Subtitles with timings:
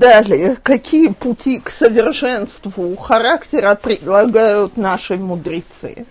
[0.00, 6.06] обсуждали, какие пути к совершенству характера предлагают наши мудрецы.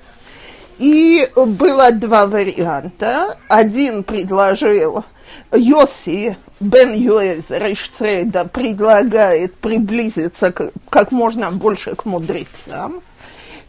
[0.77, 3.37] И было два варианта.
[3.49, 5.03] Один предложил
[5.51, 10.53] Йоси Бен Юэз Ришцрейда предлагает приблизиться
[10.89, 13.01] как можно больше к мудрецам.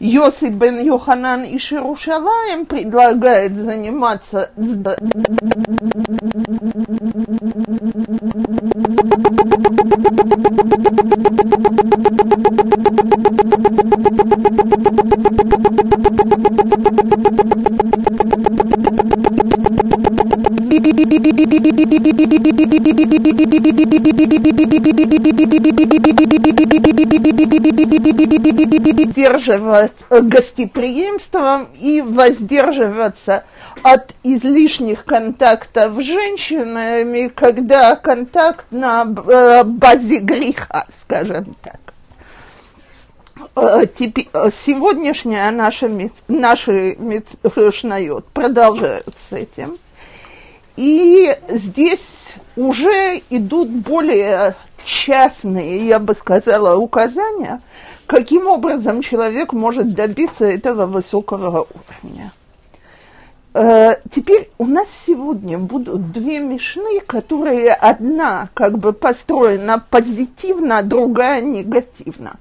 [0.03, 4.49] Йоси бен Йоханан и Ширушалаем предлагает заниматься
[29.41, 33.43] сдерживать гостеприимством и воздерживаться
[33.83, 41.79] от излишних контактов с женщинами, когда контакт на базе греха, скажем так.
[43.95, 44.27] Теперь,
[44.65, 45.89] сегодняшняя наша,
[46.27, 49.77] наши Мишнайот продолжают с этим.
[50.77, 57.61] И здесь уже идут более частные, я бы сказала, указания,
[58.11, 62.31] каким образом человек может добиться этого высокого уровня.
[63.53, 70.83] Э, теперь у нас сегодня будут две мишны, которые одна как бы построена позитивно, а
[70.83, 72.35] другая негативно.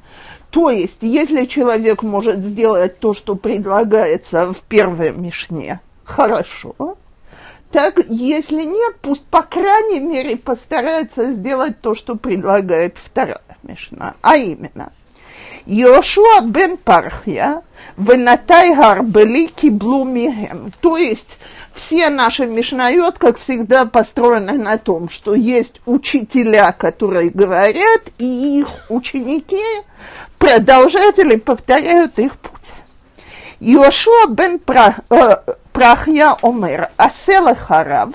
[0.50, 6.96] То есть, если человек может сделать то, что предлагается в первой мишне, хорошо–
[7.70, 14.36] так, если нет, пусть по крайней мере постарается сделать то, что предлагает вторая Мишна, а
[14.36, 14.90] именно
[15.65, 17.61] Йошуа бен Пархия
[17.97, 20.71] венатай гарбели киблу михем.
[20.81, 21.37] То есть
[21.73, 28.67] все наши мишнает, как всегда, построены на том, что есть учителя, которые говорят, и их
[28.89, 29.63] ученики,
[30.37, 32.51] продолжатели, повторяют их путь.
[33.61, 34.57] Йошуа бен
[35.71, 38.11] פרחיה אומר, עשה לך רב,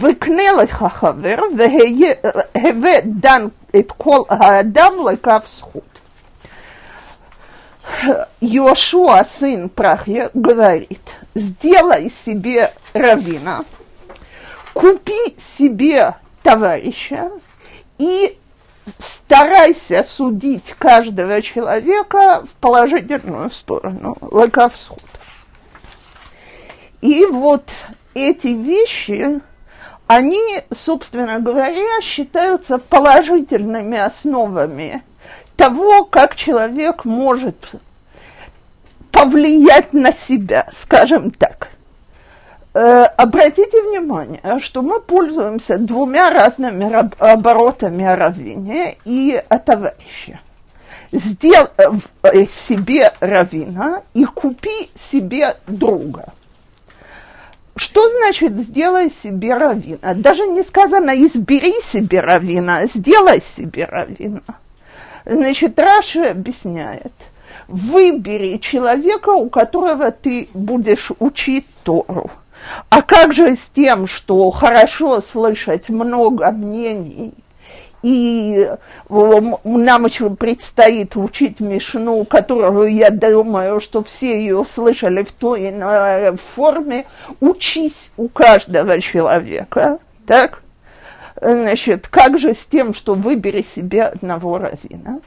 [0.00, 3.46] וקנה לך חבר, והווה דן
[3.76, 5.92] את כל האדם לכף זכות.
[8.41, 11.01] Йошуа, сын Прахья, говорит,
[11.35, 13.63] сделай себе равина,
[14.73, 17.31] купи себе товарища
[17.97, 18.37] и
[18.99, 25.01] старайся судить каждого человека в положительную сторону, лаковсхуд.
[27.01, 27.69] И вот
[28.13, 29.41] эти вещи,
[30.07, 35.03] они, собственно говоря, считаются положительными основами
[35.57, 37.75] того, как человек может
[39.11, 41.69] повлиять на себя, скажем так.
[42.73, 46.85] Э, обратите внимание, что мы пользуемся двумя разными
[47.17, 50.39] оборотами о раввине и о товарище.
[51.11, 56.33] Сделай э, себе равина и купи себе друга.
[57.75, 60.13] Что значит сделай себе равина?
[60.13, 64.41] Даже не сказано избери себе равина, сделай себе равина.
[65.29, 67.11] Значит, Раши объясняет,
[67.67, 72.31] выбери человека, у которого ты будешь учить Тору.
[72.89, 77.33] А как же с тем, что хорошо слышать много мнений
[78.03, 78.69] и
[79.09, 86.37] нам еще предстоит учить Мишну, которую, я думаю, что все ее слышали в той иной
[86.37, 87.05] форме.
[87.41, 90.61] Учись у каждого человека, так?
[91.39, 95.19] Значит, как же с тем, что выбери себе одного равина?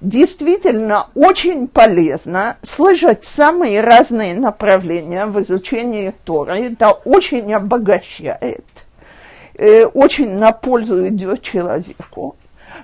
[0.00, 6.66] Действительно, очень полезно слышать самые разные направления в изучении Торы.
[6.66, 8.64] Это очень обогащает
[9.58, 12.36] э, очень на пользу идет человеку.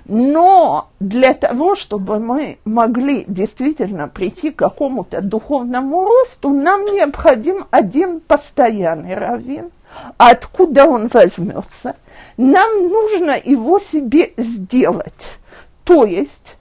[0.05, 8.19] Но для того, чтобы мы могли действительно прийти к какому-то духовному росту, нам необходим один
[8.19, 9.71] постоянный раввин.
[10.17, 11.95] Откуда он возьмется?
[12.37, 15.37] Нам нужно его себе сделать.
[15.83, 16.57] То есть,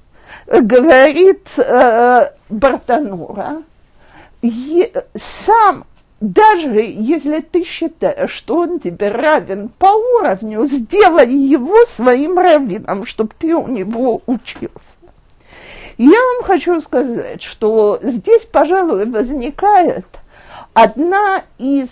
[0.47, 3.63] говорит э, Бартанура,
[5.15, 5.85] сам
[6.23, 13.33] даже если ты считаешь, что он тебе равен по уровню, сделай его своим раввином, чтобы
[13.37, 14.71] ты у него учился.
[15.99, 20.07] Я вам хочу сказать, что здесь, пожалуй, возникает
[20.75, 21.89] одна из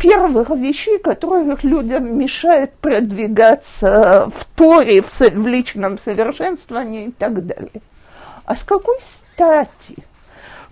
[0.00, 7.82] первых вещей, которых людям мешает продвигаться в Торе, в, в личном совершенствовании и так далее.
[8.44, 8.98] А с какой
[9.34, 9.96] стати–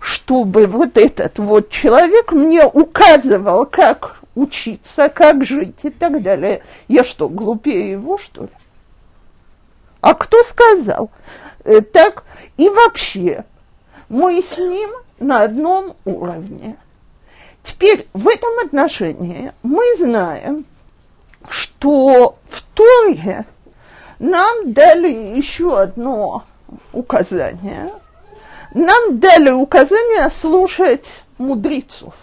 [0.03, 6.61] чтобы вот этот вот человек мне указывал, как учиться, как жить и так далее.
[6.89, 8.49] Я что, глупее его, что ли?
[10.01, 11.09] А кто сказал?
[11.63, 12.25] Э, так,
[12.57, 13.45] и вообще,
[14.09, 16.75] мы с ним на одном уровне.
[17.63, 20.65] Теперь в этом отношении мы знаем,
[21.49, 23.45] что в Торе
[24.19, 26.43] нам дали еще одно
[26.91, 27.91] указание.
[28.73, 31.05] Нам дали указание слушать
[31.37, 32.13] мудрецов.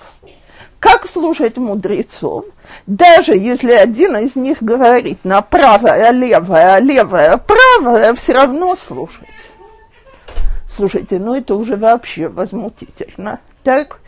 [0.78, 2.46] Как слушать мудрецов?
[2.86, 9.28] Даже если один из них говорит на правое, левое, левое, правое, все равно слушать.
[10.74, 13.40] Слушайте, ну это уже вообще возмутительно.
[13.62, 14.00] Так,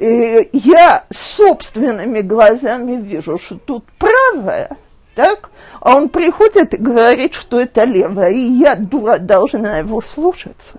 [0.00, 4.76] я собственными глазами вижу, что тут правое,
[5.14, 5.50] так,
[5.80, 10.78] а он приходит и говорит, что это левое, и я, дура, должна его слушаться.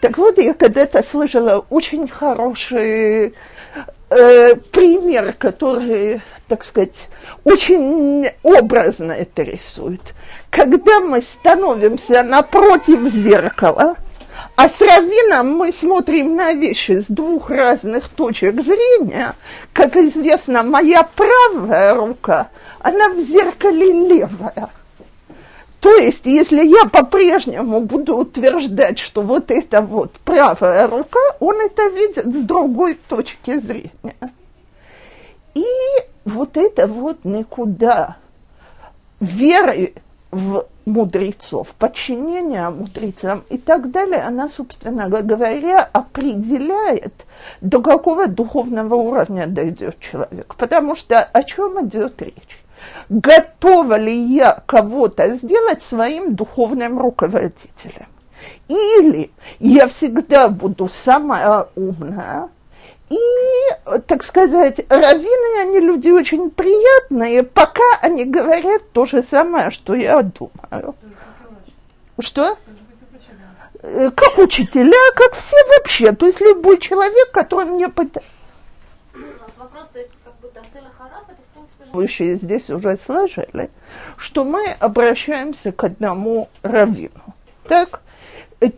[0.00, 3.34] Так вот, я когда-то слышала очень хороший
[4.10, 7.08] э, пример, который, так сказать,
[7.44, 10.00] очень образно это рисует.
[10.50, 13.96] Когда мы становимся напротив зеркала,
[14.62, 19.34] а с раввином мы смотрим на вещи с двух разных точек зрения.
[19.72, 24.68] Как известно, моя правая рука, она в зеркале левая.
[25.80, 31.88] То есть, если я по-прежнему буду утверждать, что вот это вот правая рука, он это
[31.88, 34.34] видит с другой точки зрения.
[35.54, 35.64] И
[36.26, 38.18] вот это вот никуда
[39.20, 39.94] веры
[40.30, 47.14] в мудрецов, подчинение мудрецам и так далее, она, собственно говоря, определяет,
[47.60, 50.54] до какого духовного уровня дойдет человек.
[50.56, 52.60] Потому что о чем идет речь?
[53.08, 58.06] готова ли я кого-то сделать своим духовным руководителем.
[58.68, 62.48] Или я всегда буду самая умная,
[63.10, 63.18] и,
[64.06, 70.22] так сказать, раввины, они люди очень приятные, пока они говорят то же самое, что я
[70.22, 70.94] думаю.
[72.20, 72.56] Что?
[73.82, 76.12] Э, как учителя, как все вообще.
[76.12, 78.30] То есть любой человек, который мне пытается.
[79.58, 80.62] Вопрос, то есть, как будто
[81.92, 83.70] вы здесь уже слышали,
[84.16, 87.34] что мы обращаемся к одному раввину.
[87.66, 88.00] Так,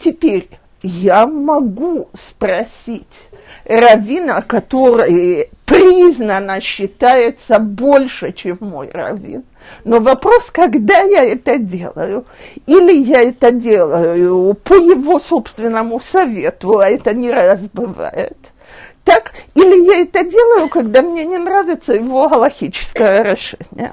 [0.00, 0.48] теперь
[0.82, 3.28] я могу спросить
[3.64, 9.44] раввина, который признанно считается больше, чем мой раввин.
[9.84, 12.26] Но вопрос, когда я это делаю,
[12.66, 18.36] или я это делаю по его собственному совету, а это не раз бывает,
[19.04, 23.92] так, или я это делаю, когда мне не нравится его галахическое решение.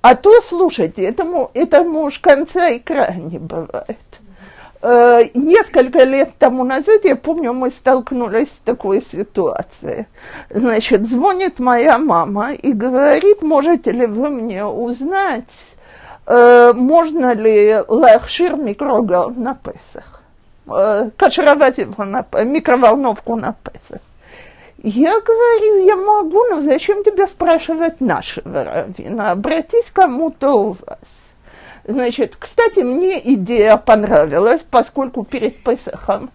[0.00, 3.98] А то, слушайте, этому, этому уж конца и края не бывает.
[4.84, 10.06] Э, несколько лет тому назад, я помню, мы столкнулись с такой ситуацией.
[10.50, 15.44] Значит, звонит моя мама и говорит, можете ли вы мне узнать,
[16.26, 20.20] э, можно ли лахшир микрогал на Песах,
[20.66, 24.00] э, кашировать его на микроволновку на Песах.
[24.82, 29.30] Я говорю, я могу, но зачем тебе спрашивать нашего раввина?
[29.30, 30.98] Обратись кому-то у вас.
[31.84, 36.30] Значит, кстати, мне идея понравилась, поскольку перед Песохом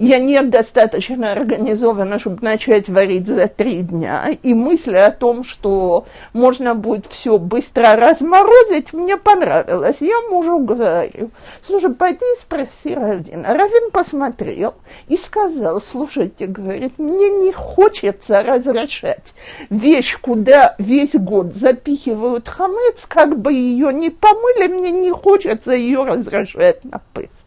[0.00, 4.30] я не достаточно организована, чтобы начать варить за три дня.
[4.42, 9.96] И мысль о том, что можно будет все быстро разморозить, мне понравилась.
[10.00, 11.30] Я мужу говорю,
[11.62, 13.52] слушай, пойди спроси Равина.
[13.52, 14.72] Равин посмотрел
[15.08, 19.34] и сказал, слушайте, говорит, мне не хочется разрешать
[19.68, 26.04] вещь, куда весь год запихивают хамец, как бы ее не помыли, мне не хочется ее
[26.04, 27.39] разрешать на Песах.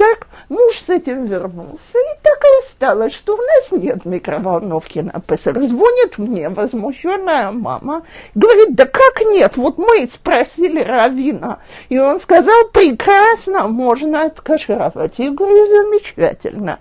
[0.00, 5.20] Так муж с этим вернулся, и так и стало, что у нас нет микроволновки на
[5.20, 5.62] Песах.
[5.62, 11.58] Звонит мне возмущенная мама, говорит, да как нет, вот мы спросили Равина,
[11.90, 15.18] и он сказал, прекрасно, можно откашировать.
[15.18, 16.78] Я говорю, замечательно.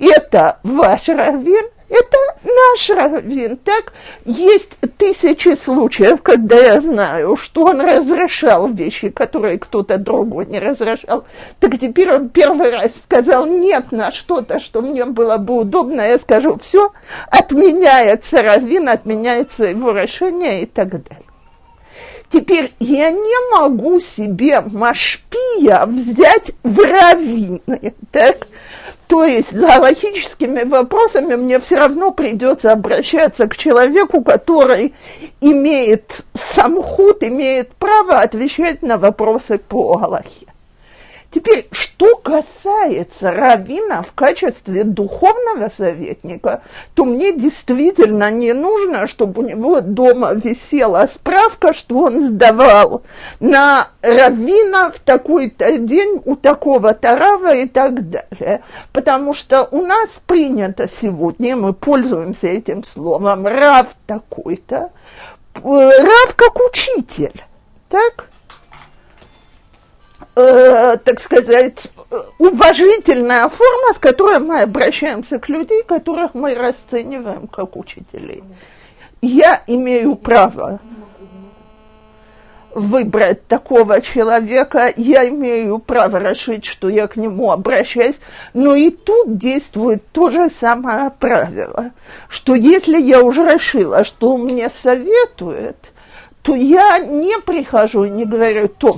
[0.00, 1.66] Это ваш Равин?
[1.92, 3.58] Это наш раввин.
[3.58, 3.92] Так,
[4.24, 11.26] есть тысячи случаев, когда я знаю, что он разрешал вещи, которые кто-то другой не разрешал.
[11.60, 16.00] Так теперь он первый раз сказал нет на что-то, что мне было бы удобно.
[16.00, 16.92] Я скажу, все,
[17.30, 21.26] отменяется раввин, отменяется его решение и так далее.
[22.30, 28.46] Теперь я не могу себе машпия взять в раввины, так?
[29.12, 34.94] То есть за логическими вопросами мне все равно придется обращаться к человеку, который
[35.42, 40.51] имеет самхут, имеет право отвечать на вопросы по Галахе.
[41.32, 46.60] Теперь, что касается равина в качестве духовного советника,
[46.94, 53.02] то мне действительно не нужно, чтобы у него дома висела справка, что он сдавал
[53.40, 58.62] на равина в такой-то день у такого-то рава и так далее.
[58.92, 64.90] Потому что у нас принято сегодня, мы пользуемся этим словом, рав такой-то,
[65.54, 67.42] э, рав как учитель,
[67.88, 68.26] так?
[70.34, 71.88] Э, так сказать,
[72.38, 78.42] уважительная форма, с которой мы обращаемся к людям, которых мы расцениваем как учителей.
[79.20, 80.80] Я имею право
[82.74, 88.18] выбрать такого человека, я имею право решить, что я к нему обращаюсь,
[88.54, 91.90] но и тут действует то же самое правило,
[92.28, 95.92] что если я уже решила, что он мне советует,
[96.42, 98.96] то я не прихожу и не говорю, то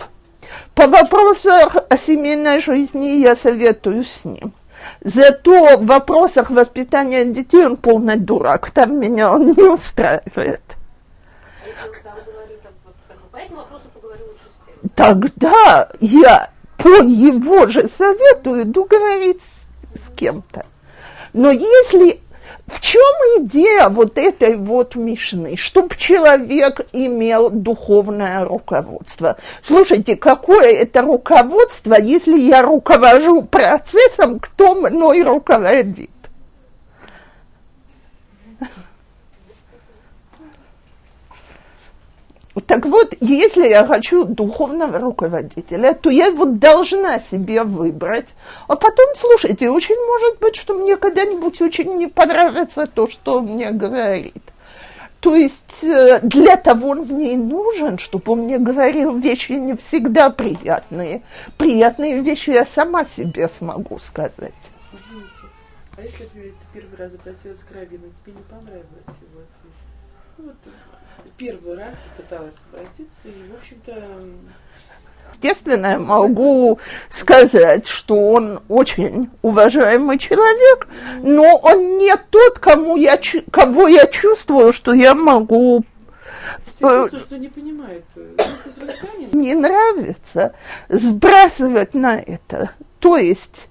[0.74, 4.52] по вопросах о семейной жизни я советую с ним.
[5.02, 8.70] Зато в вопросах воспитания детей он полный дурак.
[8.70, 10.62] Там меня он не устраивает.
[14.94, 19.40] Тогда я по его же совету иду говорить
[19.94, 20.66] с кем-то.
[21.32, 22.20] Но если
[22.66, 23.02] в чем
[23.38, 25.56] идея вот этой вот Мишны?
[25.56, 29.36] Чтоб человек имел духовное руководство.
[29.62, 36.10] Слушайте, какое это руководство, если я руковожу процессом, кто мной руководит?
[42.60, 48.28] Так вот, если я хочу духовного руководителя, то я его должна себе выбрать.
[48.68, 53.46] А потом, слушайте, очень может быть, что мне когда-нибудь очень не понравится то, что он
[53.46, 54.42] мне говорит.
[55.18, 59.74] То есть э, для того он мне и нужен, чтобы он мне говорил вещи не
[59.74, 61.22] всегда приятные.
[61.56, 64.52] Приятные вещи я сама себе смогу сказать.
[64.92, 65.48] Извините,
[65.96, 69.74] а если ты первый раз обратилась к Равину, тебе не понравилось его ответ?
[70.36, 70.56] Ну, вот
[71.36, 73.94] первый раз попыталась обратиться, и, в общем-то,
[75.32, 80.86] Естественно, я могу сказать, что он очень уважаемый человек,
[81.22, 83.18] но он не тот, кому я,
[83.50, 85.84] кого я чувствую, что я могу
[86.76, 88.04] все чувствуют, что не понимает.
[88.16, 88.26] Э,
[89.32, 90.54] не нравится
[90.88, 92.70] сбрасывать на это.
[92.98, 93.68] То есть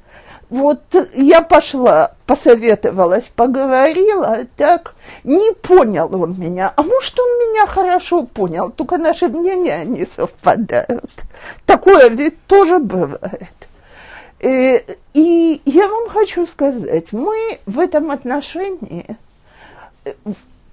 [0.54, 0.84] вот
[1.16, 4.94] я пошла, посоветовалась, поговорила, так,
[5.24, 11.12] не понял он меня, а может он меня хорошо понял, только наши мнения не совпадают.
[11.66, 13.50] Такое ведь тоже бывает.
[14.42, 14.82] И, э,
[15.16, 19.18] и я вам хочу сказать, мы в этом отношении,
[20.06, 20.14] э,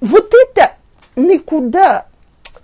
[0.03, 0.73] вот это
[1.17, 2.05] никуда,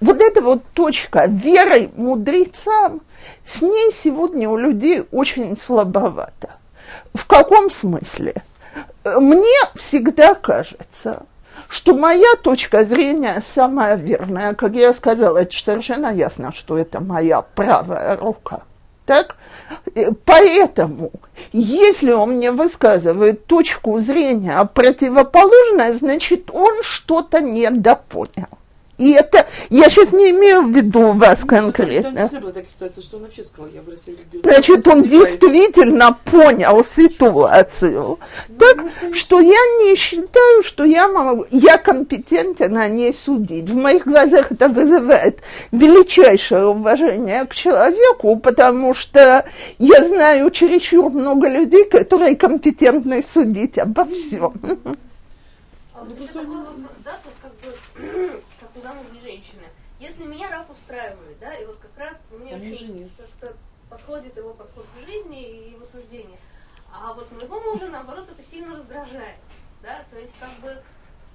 [0.03, 3.01] вот эта вот точка веры мудрецам,
[3.47, 6.51] с ней сегодня у людей очень слабовато.
[7.17, 8.35] В каком смысле?
[9.05, 11.23] Мне всегда кажется,
[11.69, 14.55] что моя точка зрения самая верная.
[14.55, 18.61] Как я сказала, это совершенно ясно, что это моя правая рука.
[19.07, 19.37] Так?
[20.25, 21.11] Поэтому,
[21.53, 28.59] если он мне высказывает точку зрения противоположную, значит, он что-то недопонял.
[28.99, 32.31] И это, я сейчас не имею в виду вас ну, конкретно.
[32.33, 34.05] Не было такой ситуации, что он вообще сказал, я вырос
[34.43, 38.19] Значит, он действительно понял ситуацию.
[38.49, 43.69] Ну, так может, что я не считаю, что я могу, я компетентен о ней судить.
[43.69, 45.41] В моих глазах это вызывает
[45.73, 49.45] величайшее уважение к человеку, потому что
[49.79, 54.55] я знаю чересчур много людей, которые компетентны судить обо всем.
[55.95, 57.76] А, ну, да, тут как бы
[58.87, 59.65] замужней женщины.
[59.99, 63.57] Если меня Раф устраивает, да, и вот как раз мне Там очень как-то
[63.90, 66.38] подходит его подход к жизни и его суждение.
[66.93, 69.37] А вот моего мужа, наоборот, это сильно раздражает.
[69.83, 69.99] Да?
[70.11, 70.81] То есть, как бы,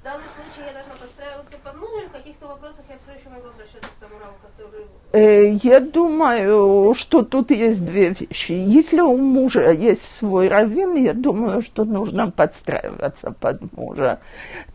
[0.02, 3.50] в данном случае я должна подстраиваться под мужа, в каких-то вопросах я все еще могу
[3.50, 4.86] обращаться к тому раву, который...
[5.14, 8.54] Э, я думаю, что тут есть две вещи.
[8.54, 14.20] Если у мужа есть свой раввин, я думаю, что нужно подстраиваться под мужа.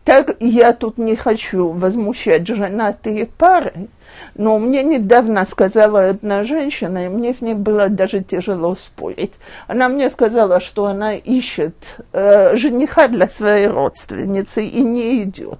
[0.05, 3.89] Так я тут не хочу возмущать женатые пары,
[4.35, 9.33] но мне недавно сказала одна женщина, и мне с ней было даже тяжело спорить.
[9.67, 11.75] Она мне сказала, что она ищет
[12.13, 15.59] э, жениха для своей родственницы и не идет.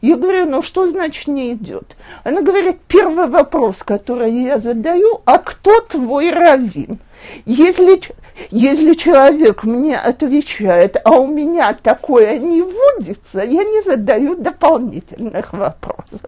[0.00, 1.96] Я говорю, ну что значит не идет?
[2.24, 6.98] Она говорит, первый вопрос, который я задаю, а кто твой раввин?
[7.46, 8.02] Если,
[8.50, 16.20] если человек мне отвечает, а у меня такое не вводится, я не задаю дополнительных вопросов.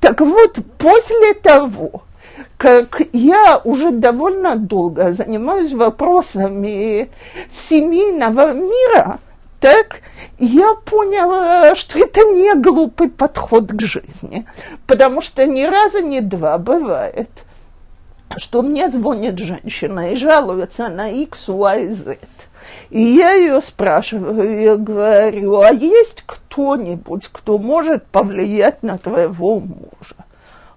[0.00, 2.02] Так вот, после того,
[2.56, 7.10] как я уже довольно долго занимаюсь вопросами
[7.68, 9.18] семейного мира,
[9.60, 10.00] так
[10.38, 14.46] я поняла, что это не глупый подход к жизни,
[14.86, 17.30] потому что ни разу, ни два бывает,
[18.36, 22.18] что мне звонит женщина и жалуется на X, Y, Z.
[22.94, 30.14] И я ее спрашиваю, я говорю, а есть кто-нибудь, кто может повлиять на твоего мужа?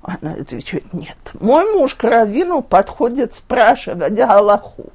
[0.01, 1.15] Она отвечает, нет.
[1.39, 4.85] Мой муж к Равину подходит спрашивать Аллаху.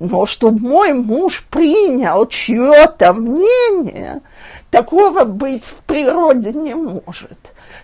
[0.00, 4.20] Но чтобы мой муж принял чье-то мнение,
[4.72, 7.38] такого быть в природе не может.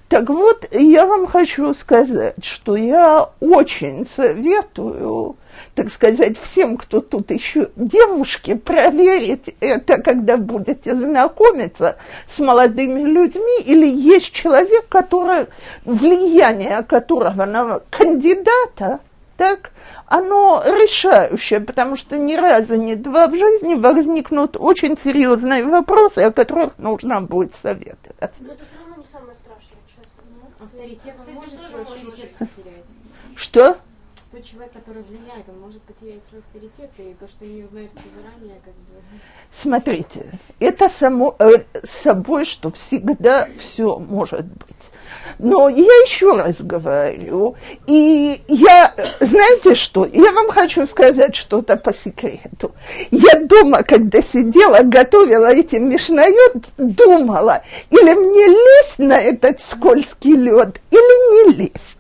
[0.09, 5.37] Так вот, я вам хочу сказать, что я очень советую
[5.75, 11.97] так сказать, всем, кто тут еще девушки, проверить это, когда будете знакомиться
[12.30, 15.47] с молодыми людьми, или есть человек, который,
[15.85, 19.00] влияние которого на кандидата,
[19.37, 19.71] так,
[20.07, 26.33] оно решающее, потому что ни разу, ни два в жизни возникнут очень серьезные вопросы, о
[26.33, 28.33] которых нужно будет советовать.
[28.40, 30.23] Но это все равно не самое страшное, честно.
[30.28, 32.85] Ну, Авторитет кстати, может тоже можно потерять.
[33.37, 33.76] Что?
[34.31, 38.61] Тот человек, который влияет, он может потерять свой авторитет, и то, что не узнает заранее,
[38.65, 39.03] как бы...
[39.53, 44.91] Смотрите, это само э, собой, что всегда все может быть.
[45.41, 47.57] Но я еще раз говорю,
[47.89, 52.73] и я, знаете что, я вам хочу сказать что-то по секрету.
[53.11, 60.81] Я дома, когда сидела, готовила эти мишнает, думала, или мне лезть на этот скользкий лед,
[60.91, 62.00] или не лезть.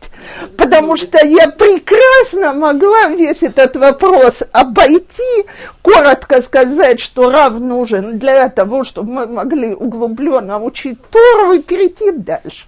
[0.56, 5.46] Потому что я прекрасно могла весь этот вопрос обойти,
[5.82, 12.10] коротко сказать, что Рав нужен для того, чтобы мы могли углубленно учить Тору и перейти
[12.12, 12.66] дальше.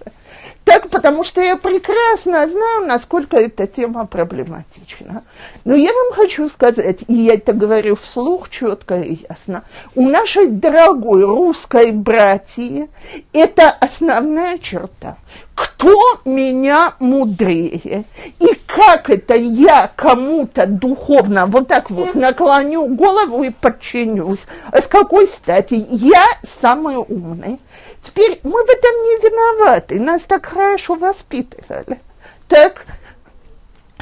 [0.64, 5.24] Так, потому что я прекрасно знаю, насколько эта тема проблематична.
[5.64, 9.64] Но я вам хочу сказать, и я это говорю вслух четко и ясно,
[9.96, 12.88] у нашей дорогой русской братьи
[13.32, 15.16] это основная черта.
[15.54, 18.04] Кто меня мудрее?
[18.38, 24.46] И как это я кому-то духовно вот так вот наклоню голову и подчинюсь?
[24.70, 25.74] А с какой стати?
[25.90, 26.26] Я
[26.60, 27.60] самый умный.
[28.02, 32.00] Теперь мы в этом не виноваты, нас так хорошо воспитывали.
[32.48, 32.84] Так,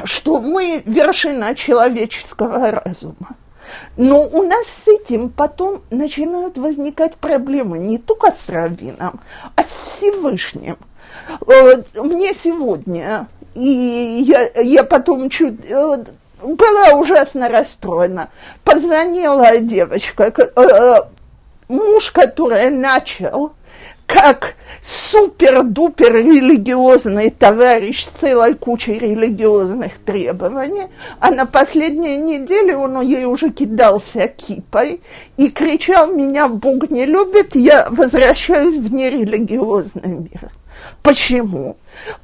[0.05, 3.37] что мы вершина человеческого разума.
[3.97, 9.21] Но у нас с этим потом начинают возникать проблемы не только с Равином,
[9.55, 10.77] а с Всевышним.
[11.47, 16.05] Э, Мне сегодня, и я, я потом чуть э,
[16.43, 18.29] была ужасно расстроена,
[18.65, 20.95] позвонила девочка, э,
[21.69, 23.53] муж, который начал
[24.07, 30.89] как супер-дупер религиозный товарищ с целой кучей религиозных требований,
[31.21, 35.01] а на последней неделе он ей уже кидался кипой
[35.37, 40.51] и кричал, меня Бог не любит, я возвращаюсь в нерелигиозный мир.
[41.03, 41.77] Почему?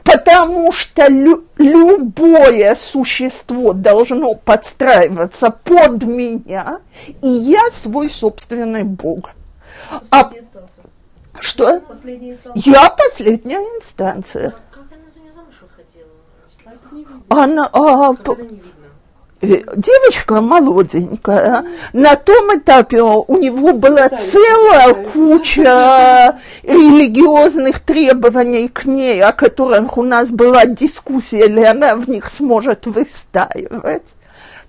[0.04, 6.80] Потому что лю- любое существо должно подстраиваться под меня,
[7.22, 9.30] и я свой собственный Бог.
[10.10, 10.84] А инстанция.
[11.40, 11.80] что?
[11.80, 12.72] Последняя инстанция.
[12.72, 14.50] Я последняя инстанция.
[14.70, 16.10] Как она за нее замуж выходила?
[17.28, 17.44] А.
[17.44, 18.62] Она, а, не?
[19.40, 29.22] Э, девочка молоденькая, на том этапе у него была целая куча религиозных требований к ней,
[29.22, 34.02] о которых у нас была дискуссия, или она в них сможет выстаивать.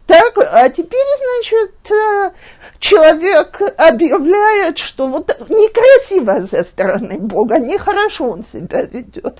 [0.07, 2.31] Так, а теперь, значит, э,
[2.79, 9.39] человек объявляет, что вот некрасиво со стороны Бога, нехорошо он себя ведет.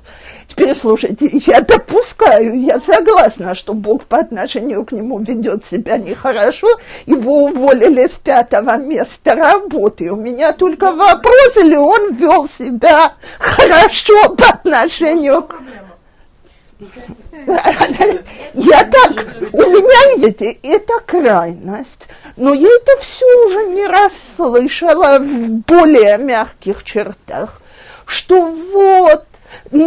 [0.49, 6.67] Теперь, слушайте, я допускаю, я согласна, что Бог по отношению к нему ведет себя нехорошо,
[7.05, 10.11] его уволили с пятого места работы.
[10.11, 15.86] У меня только вопрос, или он вел себя хорошо по отношению к Проблема.
[18.53, 19.11] Я так,
[19.53, 26.17] у меня, видите, это крайность, но я это все уже не раз слышала в более
[26.19, 27.61] мягких чертах,
[28.05, 29.25] что вот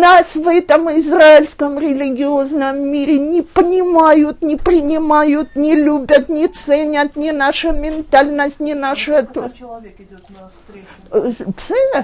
[0.00, 7.30] нас в этом израильском религиозном мире не понимают, не принимают, не любят, не ценят ни
[7.30, 9.22] наша ментальность, ни наша...
[9.22, 10.86] Когда человек идет на встречу.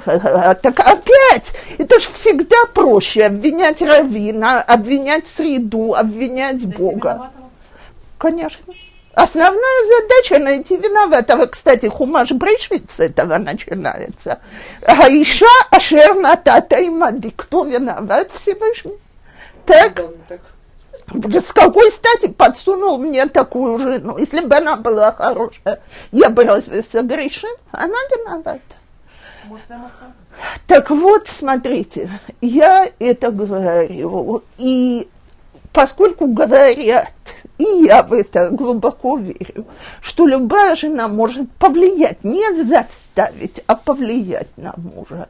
[0.06, 1.46] Э, Так опять,
[1.78, 7.30] это же всегда проще обвинять Равина, обвинять среду, обвинять Бога.
[8.18, 8.74] Конечно.
[9.16, 11.46] Основная задача найти виноватого.
[11.46, 14.40] Кстати, Хумаш Брешит с этого начинается.
[14.82, 17.32] Аиша Ашер Натата и Мади.
[17.34, 18.30] Кто виноват?
[18.34, 18.92] Всевышний.
[19.64, 20.40] Так, так.
[21.32, 24.18] С какой стати подсунул мне такую жену?
[24.18, 25.80] Если бы она была хорошая,
[26.12, 27.48] я бы разве согрешил?
[27.72, 28.60] Она виновата.
[30.66, 32.10] Так вот, смотрите,
[32.42, 35.08] я это говорю, и
[35.72, 37.14] поскольку говорят,
[37.58, 39.66] и я в это глубоко верю,
[40.00, 45.28] что любая жена может повлиять, не заставить, а повлиять на мужа,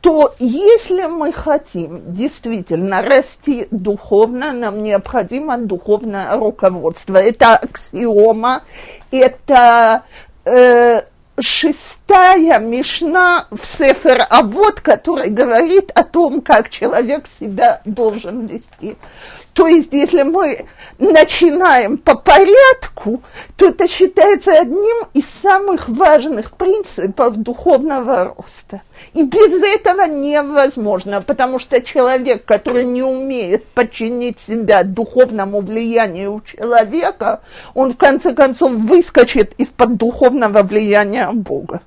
[0.00, 7.18] то если мы хотим действительно расти духовно, нам необходимо духовное руководство.
[7.18, 8.62] Это аксиома,
[9.12, 10.02] это
[10.44, 11.02] э,
[11.40, 18.96] шестая мишна в Сефер Авод, который говорит о том, как человек себя должен вести.
[19.54, 20.66] То есть, если мы
[20.98, 23.22] начинаем по порядку,
[23.56, 28.80] то это считается одним из самых важных принципов духовного роста.
[29.12, 37.40] И без этого невозможно, потому что человек, который не умеет подчинить себя духовному влиянию человека,
[37.74, 41.82] он в конце концов выскочит из-под духовного влияния Бога.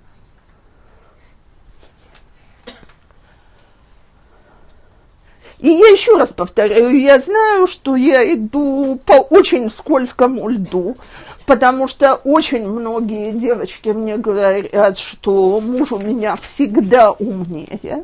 [5.60, 10.98] И я еще раз повторяю, я знаю, что я иду по очень скользкому льду,
[11.46, 18.04] потому что очень многие девочки мне говорят, что муж у меня всегда умнее.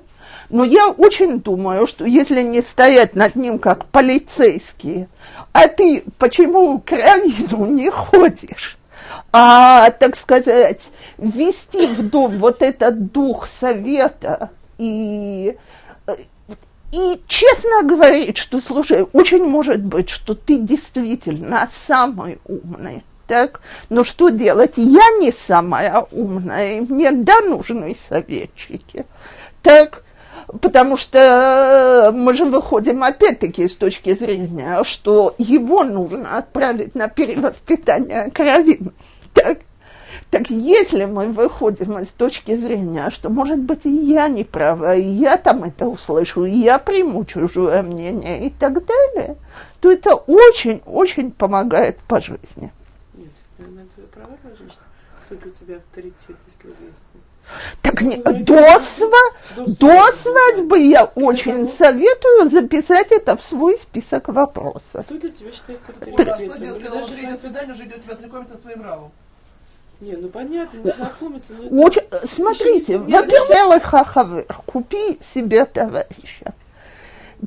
[0.50, 5.08] Но я очень думаю, что если не стоять над ним как полицейские,
[5.54, 8.78] а ты почему к раввину не ходишь?
[9.32, 15.56] а, так сказать, ввести в дом вот этот дух совета и,
[16.92, 24.04] и честно говорить, что, слушай, очень может быть, что ты действительно самый умный, так, но
[24.04, 24.74] что делать?
[24.76, 29.06] Я не самая умная, и мне, да, нужны советчики,
[29.62, 30.04] так,
[30.62, 38.30] потому что мы же выходим опять-таки с точки зрения, что его нужно отправить на перевоспитание
[38.32, 38.92] кровин,
[39.34, 39.60] так,
[40.32, 45.04] так если мы выходим из точки зрения, что, может быть, и я не права, и
[45.04, 49.36] я там это услышу, и я приму чужое мнение и так далее,
[49.82, 52.72] то это очень-очень помогает по жизни.
[53.14, 54.82] Нет, наверное, твоя права, женщина.
[55.26, 57.28] Кто для тебя авторитет, если выяснить?
[57.82, 60.80] Так не, до, сва- До до свадьбы.
[60.80, 65.06] я очень советую записать это в свой список вопросов.
[65.06, 66.62] Кто для тебя считается А что авторитетом?
[66.62, 69.12] делать, Или когда он даже же идет свидание, уже идет тебя знакомиться со своим равом?
[70.02, 76.54] Не, ну понятно, не знакомиться, но это- Очень, смотрите, во-первых, хахавер, купи себе товарища.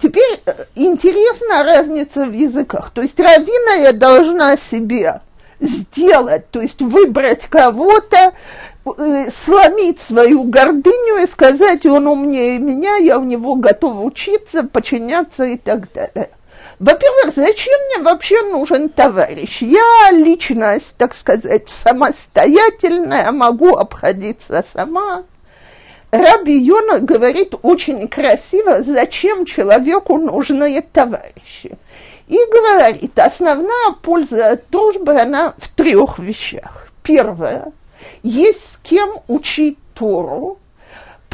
[0.01, 2.91] Теперь э, интересна разница в языках.
[2.91, 5.21] То есть равина я должна себе
[5.61, 8.33] сделать, то есть выбрать кого-то,
[8.87, 15.45] э, сломить свою гордыню и сказать, он умнее меня, я у него готова учиться, подчиняться
[15.45, 16.31] и так далее.
[16.79, 19.63] Во-первых, зачем мне вообще нужен товарищ?
[19.63, 25.25] Я личность, так сказать, самостоятельная, могу обходиться сама.
[26.11, 31.77] Раби Йона говорит очень красиво, зачем человеку нужны товарищи.
[32.29, 36.89] И говорит, основная польза от дружбы, она в трех вещах.
[37.03, 37.73] Первое,
[38.23, 40.59] есть с кем учить Тору,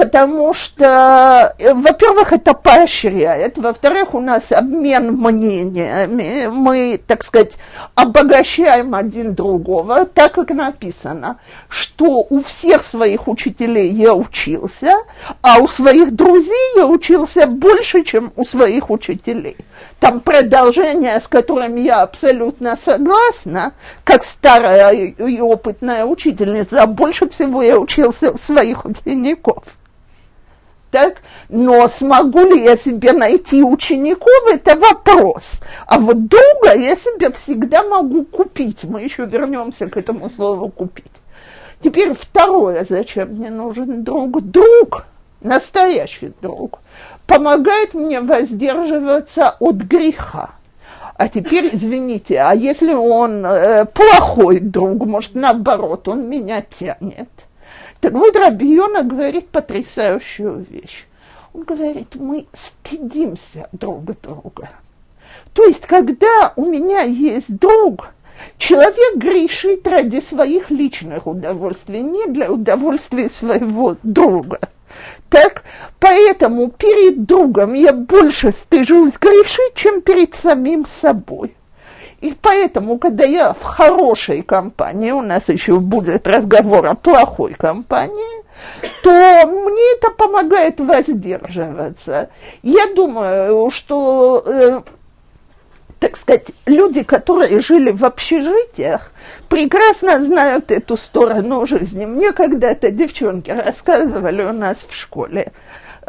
[0.00, 7.52] потому что, э, во-первых, это поощряет, во-вторых, у нас обмен мнениями, мы, так сказать,
[7.94, 11.36] обогащаем один другого, так как написано,
[11.68, 14.94] что у всех своих учителей я учился,
[15.42, 19.58] а у своих друзей я учился больше, чем у своих учителей.
[19.98, 23.72] Там продолжение, с которым я абсолютно согласна,
[24.04, 29.62] как старая и опытная учительница, больше всего я учился у своих учеников
[30.90, 31.22] так?
[31.48, 35.52] Но смогу ли я себе найти учеников, это вопрос.
[35.86, 38.84] А вот друга я себе всегда могу купить.
[38.84, 41.06] Мы еще вернемся к этому слову купить.
[41.82, 44.42] Теперь второе, зачем мне нужен друг?
[44.42, 45.06] Друг,
[45.40, 46.80] настоящий друг,
[47.26, 50.50] помогает мне воздерживаться от греха.
[51.16, 57.28] А теперь, извините, а если он э, плохой друг, может, наоборот, он меня тянет–
[58.00, 61.06] так вот, Рабиона говорит потрясающую вещь.
[61.52, 64.70] Он говорит, мы стыдимся друг друга.
[65.52, 68.08] То есть, когда у меня есть друг,
[68.56, 74.60] человек грешит ради своих личных удовольствий, не для удовольствия своего друга.
[75.28, 75.62] Так,
[75.98, 81.54] поэтому перед другом я больше стыжусь грешить, чем перед самим собой.
[82.20, 88.44] И поэтому, когда я в хорошей компании, у нас еще будет разговор о плохой компании,
[89.02, 89.10] то
[89.46, 92.28] мне это помогает воздерживаться.
[92.62, 94.82] Я думаю, что э,
[96.00, 99.12] так сказать, люди, которые жили в общежитиях,
[99.48, 102.06] прекрасно знают эту сторону жизни.
[102.06, 105.52] Мне когда-то девчонки рассказывали у нас в школе,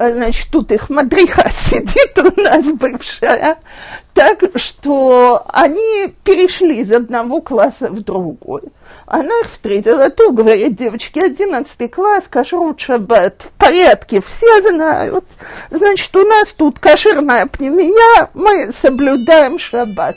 [0.10, 3.58] значит, тут их мадриха сидит у нас бывшая,
[4.14, 8.64] так что они перешли из одного класса в другой.
[9.06, 15.26] Она их встретила, то говорит, девочки, одиннадцатый класс, кашрут шаббат, в порядке, все знают.
[15.70, 20.16] Значит, у нас тут кошерная пневмия, мы соблюдаем шаббат.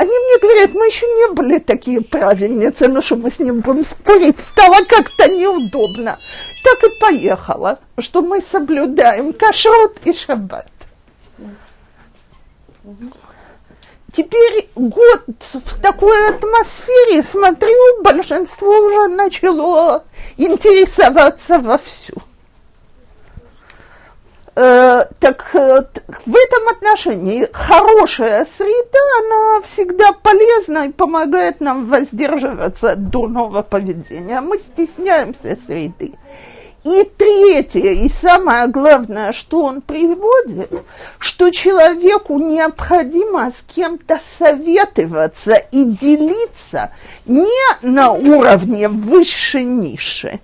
[0.00, 3.84] Они мне говорят, мы еще не были такие праведницы, ну что мы с ним будем
[3.84, 6.18] спорить, стало как-то неудобно.
[6.64, 10.70] Так и поехала, что мы соблюдаем кашрут и шаббат.
[14.14, 20.04] Теперь год в такой атмосфере, смотрю, большинство уже начало
[20.38, 22.14] интересоваться вовсю.
[24.56, 25.84] Э, так э,
[26.26, 34.40] в этом отношении хорошая среда, она всегда полезна и помогает нам воздерживаться от дурного поведения.
[34.40, 36.14] Мы стесняемся среды.
[36.82, 40.72] И третье, и самое главное, что он приводит,
[41.18, 46.90] что человеку необходимо с кем-то советоваться и делиться
[47.26, 47.46] не
[47.82, 50.40] на уровне высшей ниши,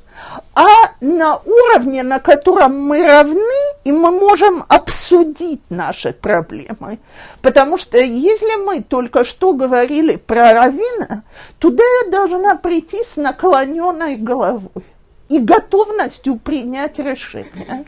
[0.55, 0.66] а
[1.01, 6.99] на уровне, на котором мы равны, и мы можем обсудить наши проблемы.
[7.40, 11.22] Потому что если мы только что говорили про равина,
[11.61, 14.85] туда я должна прийти с наклоненной головой
[15.29, 17.87] и готовностью принять решение.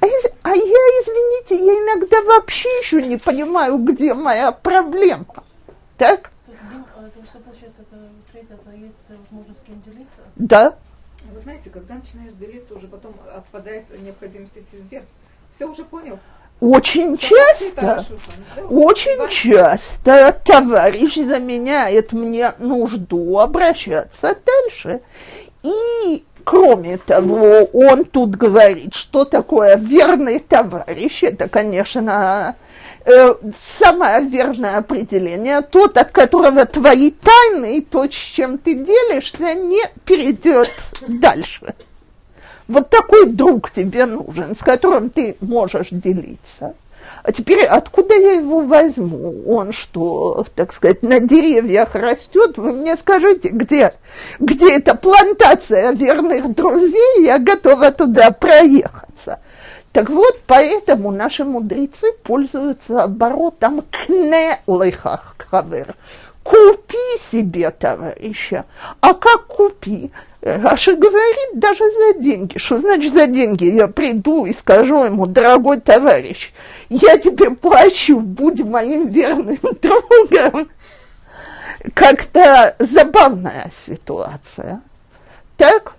[0.00, 5.44] А, из, а я, извините, я иногда вообще еще не понимаю, где моя проблема.
[5.96, 6.32] Так?
[6.46, 7.96] То есть, дел- а, то, что получается, это
[8.32, 10.22] третье, это есть возможность с кем делиться.
[10.34, 10.76] Да.
[11.32, 15.04] Вы знаете, когда начинаешь делиться, уже потом отпадает необходимость идти вверх.
[15.50, 16.18] Все уже понял?
[16.60, 18.04] Очень часто,
[18.56, 18.82] понял.
[18.86, 25.00] очень часто товарищ заменяет мне нужду обращаться дальше.
[25.62, 31.24] И кроме того, он тут говорит, что такое верный товарищ.
[31.24, 32.56] Это, конечно,
[33.04, 35.60] э, самое верное определение.
[35.60, 40.70] Тот, от которого твои тайны и то, с чем ты делишься, не перейдет
[41.06, 41.74] дальше.
[42.68, 46.74] Вот такой друг тебе нужен, с которым ты можешь делиться.
[47.22, 49.42] А теперь откуда я его возьму?
[49.46, 52.56] Он что, так сказать, на деревьях растет?
[52.56, 53.92] Вы мне скажите, где,
[54.38, 57.24] где эта плантация верных друзей?
[57.24, 59.40] Я готова туда проехаться.
[59.92, 65.94] Так вот, поэтому наши мудрецы пользуются оборотом кне кавер.
[66.46, 68.66] Купи себе товарища.
[69.00, 70.12] А как купи?
[70.42, 72.56] Раша говорит, даже за деньги.
[72.56, 73.64] Что значит за деньги?
[73.64, 76.52] Я приду и скажу ему, дорогой товарищ,
[76.88, 80.68] я тебе плачу, будь моим верным другом.
[81.94, 84.82] Как-то забавная ситуация.
[85.56, 85.95] Так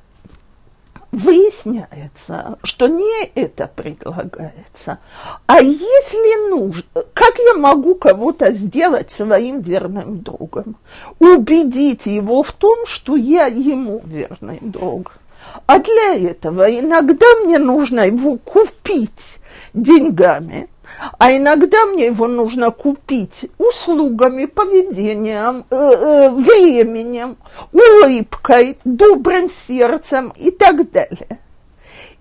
[1.18, 5.00] выясняется, что не это предлагается.
[5.48, 10.78] А если нужно, как я могу кого-то сделать своим верным другом?
[11.20, 15.18] Убедить его в том, что я ему верный друг.
[15.66, 19.40] А для этого иногда мне нужно его купить
[19.74, 20.70] деньгами,
[21.18, 27.38] а иногда мне его нужно купить услугами, поведением, э, э, временем,
[27.72, 31.40] улыбкой, добрым сердцем и так далее.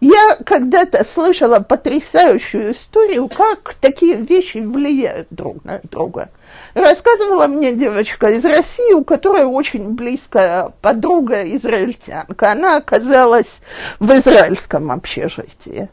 [0.01, 6.29] Я когда-то слышала потрясающую историю, как такие вещи влияют друг на друга.
[6.75, 12.53] Рассказывала мне девочка из России, у которой очень близкая подруга израильтянка.
[12.53, 13.59] Она оказалась
[13.99, 15.89] в израильском общежитии.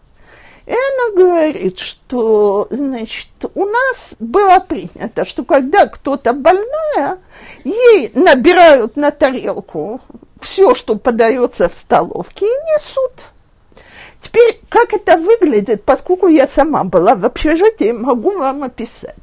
[0.65, 7.19] И она говорит, что, значит, у нас было принято, что когда кто-то больная,
[7.65, 9.99] ей набирают на тарелку
[10.39, 13.11] все, что подается в столовке, и несут.
[14.21, 19.15] Теперь, как это выглядит, поскольку я сама была в общежитии, могу вам описать.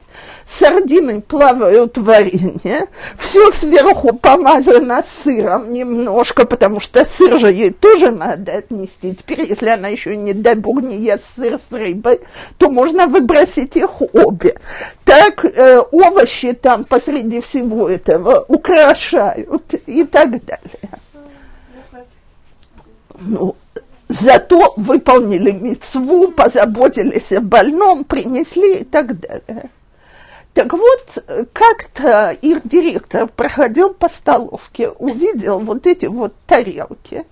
[0.46, 8.11] Сардины плавают в варенье, все сверху помазано сыром немножко, потому что сыр же ей тоже
[8.11, 9.14] надо отнести.
[9.14, 12.20] Теперь, если она еще, не дай бог, не ест сыр с рыбой,
[12.59, 14.56] то можно выбросить их обе.
[15.04, 20.90] Так э, овощи там посреди всего этого украшают и так далее.
[23.20, 23.54] Ну,
[24.09, 29.70] зато выполнили мецву, позаботились о больном, принесли и так далее.
[30.54, 37.24] Так вот, как-то их директор проходил по столовке, увидел вот эти вот тарелки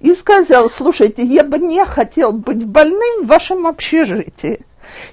[0.00, 4.64] и сказал, слушайте, я бы не хотел быть больным в вашем общежитии.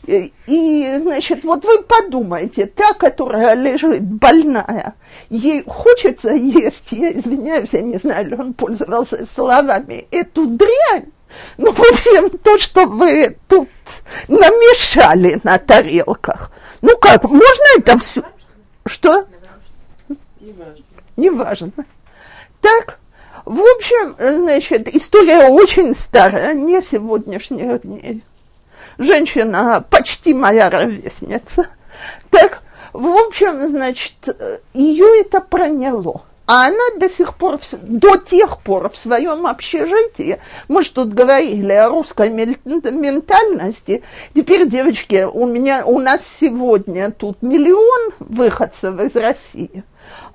[0.07, 4.93] И, значит, вот вы подумайте, та, которая лежит больная,
[5.29, 11.11] ей хочется есть, я извиняюсь, я не знаю, ли он пользовался словами, эту дрянь,
[11.57, 13.69] ну, в общем, то, что вы тут
[14.27, 16.51] намешали на тарелках.
[16.81, 18.23] Ну как, можно это все?
[18.85, 19.25] Что?
[20.39, 20.83] Неважно.
[21.15, 21.71] Неважно.
[22.61, 22.99] Так,
[23.45, 28.23] в общем, значит, история очень старая, не сегодняшних дней.
[28.97, 31.67] Женщина почти моя ровесница.
[32.29, 32.61] Так,
[32.93, 34.13] в общем, значит,
[34.73, 36.21] ее это проняло.
[36.45, 41.71] А она до сих пор, до тех пор в своем общежитии, мы же тут говорили
[41.71, 44.03] о русской ментальности,
[44.35, 49.85] теперь, девочки, у меня, у нас сегодня тут миллион выходцев из России,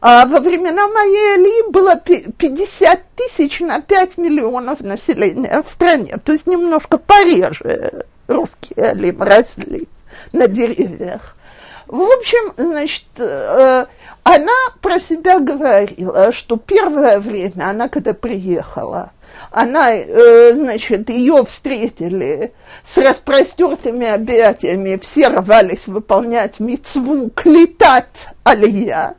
[0.01, 6.16] а во времена моей Али было пи- 50 тысяч на 5 миллионов населения в стране,
[6.25, 9.88] то есть немножко пореже русские Алим росли
[10.33, 11.37] на деревьях.
[11.88, 13.87] В общем, значит, э,
[14.22, 19.12] она про себя говорила, что первое время, она когда приехала,
[19.51, 22.53] она, э, значит, ее встретили
[22.87, 29.14] с распростертыми объятиями, все рвались выполнять мицву клетат алия,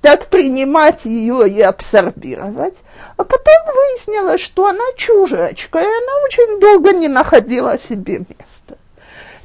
[0.00, 2.74] так принимать ее и абсорбировать.
[3.16, 8.76] А потом выяснилось, что она чужачка, и она очень долго не находила себе места.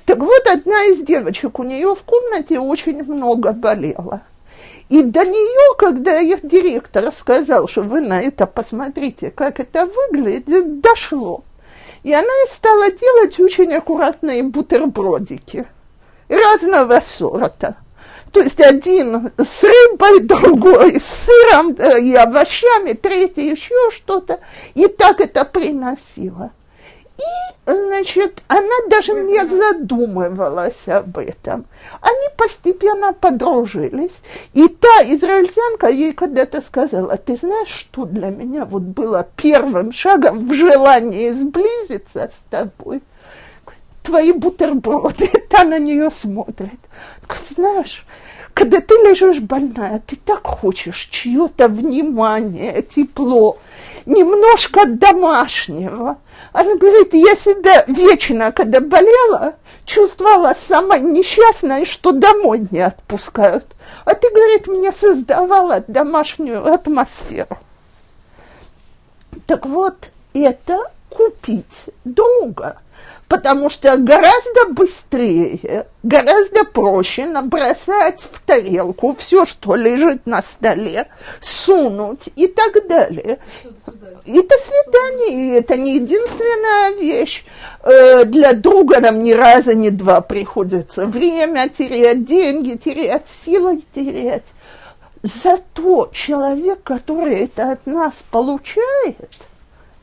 [0.07, 4.21] Так вот, одна из девочек, у нее в комнате очень много болело.
[4.87, 10.79] И до нее, когда их директор сказал, что вы на это посмотрите, как это выглядит,
[10.79, 11.43] дошло.
[12.03, 15.67] И она стала делать очень аккуратные бутербродики
[16.29, 17.75] разного сорта.
[18.31, 24.39] То есть один с рыбой, другой с сыром э, и овощами, третий еще что-то.
[24.73, 26.51] И так это приносила.
[27.17, 27.21] И,
[27.65, 31.65] значит, она даже не задумывалась об этом.
[32.01, 34.13] Они постепенно подружились.
[34.53, 40.47] И та израильтянка ей когда-то сказала, ты знаешь, что для меня вот было первым шагом
[40.47, 43.01] в желании сблизиться с тобой?
[44.03, 45.27] Твои бутерброды.
[45.49, 46.80] Та на нее смотрит.
[47.56, 48.06] Знаешь,
[48.53, 53.58] когда ты лежишь больная, ты так хочешь чье-то внимание, тепло,
[54.06, 56.17] немножко домашнего.
[56.57, 59.53] Она говорит, я себя вечно, когда болела,
[59.85, 63.63] чувствовала самой несчастной, что домой не отпускают.
[64.05, 67.59] А ты, говорит, мне создавала домашнюю атмосферу.
[69.45, 72.79] Так вот, это купить друга.
[73.27, 81.09] Потому что гораздо быстрее, гораздо проще набросать в тарелку все, что лежит на столе,
[81.41, 83.39] сунуть и так далее.
[84.25, 87.43] Это свидание, и это не единственная вещь.
[87.83, 94.45] Э, Для друга нам ни раза, ни два приходится время терять, деньги терять, силы терять.
[95.23, 99.31] Зато человек, который это от нас получает,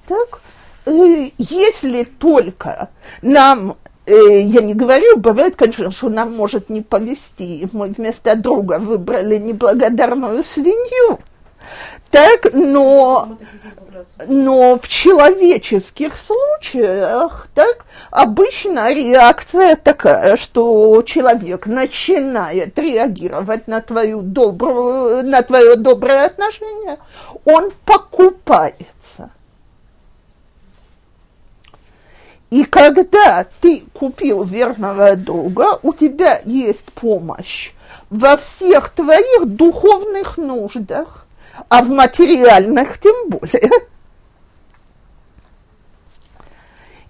[0.06, 0.40] так,
[0.87, 2.88] если только
[3.23, 8.79] нам, э, я не говорю, бывает, конечно, что нам может не повезти, мы вместо друга
[8.79, 11.18] выбрали неблагодарную свинью,
[12.11, 13.38] так, но,
[14.29, 25.27] но в человеческих случаях, так, обычно реакция такая, что человек начинает реагировать на твою добрую,
[25.27, 26.99] на твое доброе отношение,
[27.44, 28.93] он покупается.
[32.54, 37.72] И когда ты купил верного друга, у тебя есть помощь
[38.10, 41.26] во всех твоих духовных нуждах,
[41.68, 43.72] а в материальных тем более.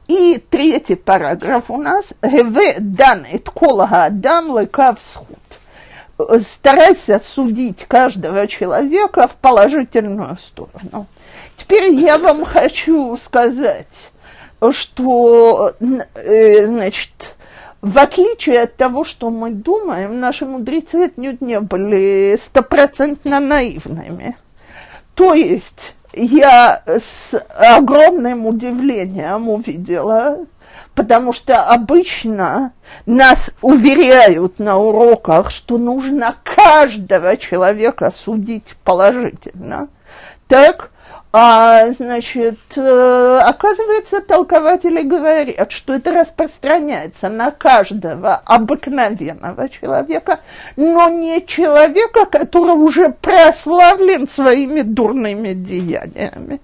[0.06, 6.40] И третий параграф у нас «Геве данет кола адам лекав схуд».
[6.42, 11.06] Старайся судить каждого человека в положительную сторону.
[11.58, 14.10] Теперь я вам хочу сказать,
[14.72, 15.72] что,
[16.14, 17.36] э, значит,
[17.84, 24.36] в отличие от того, что мы думаем, наши мудрецы отнюдь не были стопроцентно наивными.
[25.14, 30.46] То есть я с огромным удивлением увидела,
[30.94, 32.72] потому что обычно
[33.04, 39.88] нас уверяют на уроках, что нужно каждого человека судить положительно.
[40.48, 40.90] Так,
[41.36, 50.38] а, значит, э, оказывается, толкователи говорят, что это распространяется на каждого обыкновенного человека,
[50.76, 56.60] но не человека, который уже прославлен своими дурными деяниями.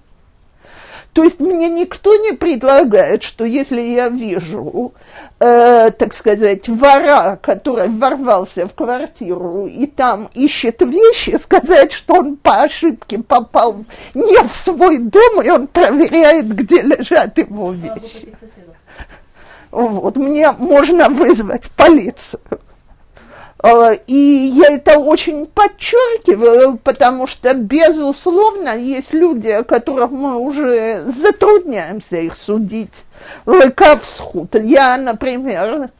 [1.13, 4.93] То есть мне никто не предлагает, что если я вижу,
[5.39, 12.37] э, так сказать, вора, который ворвался в квартиру и там ищет вещи, сказать, что он
[12.37, 13.83] по ошибке попал
[14.13, 18.33] не в свой дом, и он проверяет, где лежат его вещи.
[19.71, 22.41] Вот, мне можно вызвать полицию.
[23.63, 32.17] Э, И я это очень подчеркиваю, потому что, безусловно, есть люди, которых мы уже затрудняемся
[32.17, 32.93] их судить.
[33.45, 34.55] Лыковсхуд.
[34.55, 35.91] Я, например,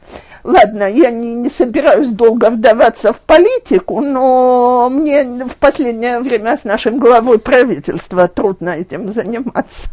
[0.43, 6.63] ладно, я не, не собираюсь долго вдаваться в политику, но мне в последнее время с
[6.63, 9.89] нашим главой правительства трудно этим заниматься.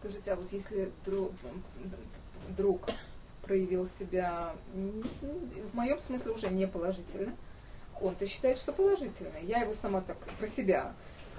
[0.00, 1.30] Скажите, а вот если друг,
[2.56, 2.80] друг
[3.46, 7.32] проявил себя, в моем смысле уже не положительно,
[8.00, 9.38] он-то считает, что положительно.
[9.42, 10.92] Я его сама так про себя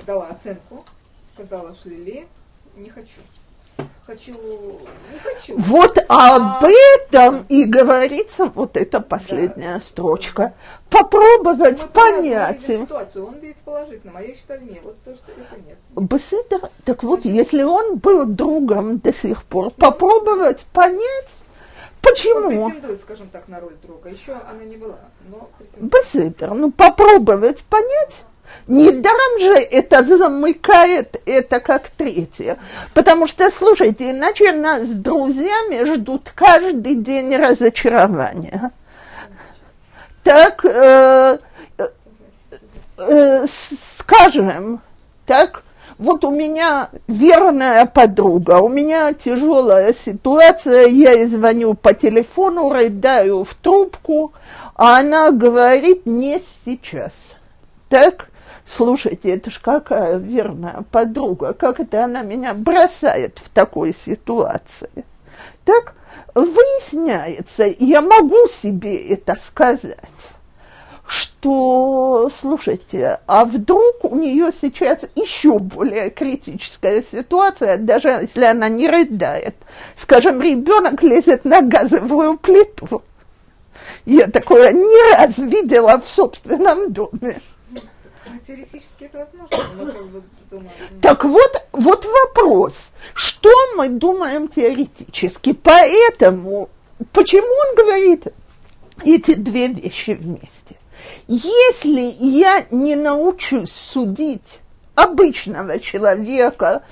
[0.05, 0.85] дала оценку,
[1.33, 2.27] сказала Шлили,
[2.75, 3.21] не хочу.
[4.07, 5.55] Хочу, не хочу.
[5.57, 10.53] Вот об этом и говорится вот эта последняя строчка.
[10.89, 12.61] Попробовать Мы понять.
[12.61, 14.79] ситуацию, он видит положительным, а я считаю нет.
[14.81, 15.77] Вот то, что это нет.
[15.93, 21.35] Беседер, так вот, если он был другом до сих пор, попробовать понять,
[22.07, 22.65] Он почему.
[22.69, 24.09] претендует, скажем так, на роль друга.
[24.09, 24.97] Еще она не была,
[25.29, 25.91] но претендует.
[26.55, 28.21] Ну попробовать понять.
[28.67, 32.57] Недаром же это замыкает это как третье.
[32.93, 38.71] Потому что, слушайте, иначе нас с друзьями ждут каждый день разочарования.
[40.23, 41.37] Так, э,
[42.97, 44.81] э, с- скажем,
[45.25, 45.63] так,
[45.97, 53.43] вот у меня верная подруга, у меня тяжелая ситуация, я ей звоню по телефону, рыдаю
[53.43, 54.33] в трубку,
[54.75, 57.35] а она говорит не сейчас.
[57.89, 58.29] Так,
[58.65, 65.05] слушайте, это ж какая верная подруга, как это она меня бросает в такой ситуации.
[65.65, 65.93] Так,
[66.35, 69.97] выясняется, я могу себе это сказать,
[71.07, 78.89] что, слушайте, а вдруг у нее сейчас еще более критическая ситуация, даже если она не
[78.89, 79.55] рыдает.
[79.97, 83.03] Скажем, ребенок лезет на газовую плиту.
[84.05, 87.39] Я такое не раз видела в собственном доме.
[87.71, 87.79] Ну,
[88.45, 94.49] Теоретически это возможно, но как бы думаю, м, Так вот, вот вопрос, что мы думаем
[94.49, 95.53] теоретически?
[95.53, 96.69] Поэтому,
[97.13, 98.27] почему он говорит
[99.05, 100.75] эти две вещи вместе?
[101.27, 104.61] Если я не научусь судить
[104.95, 106.83] обычного человека,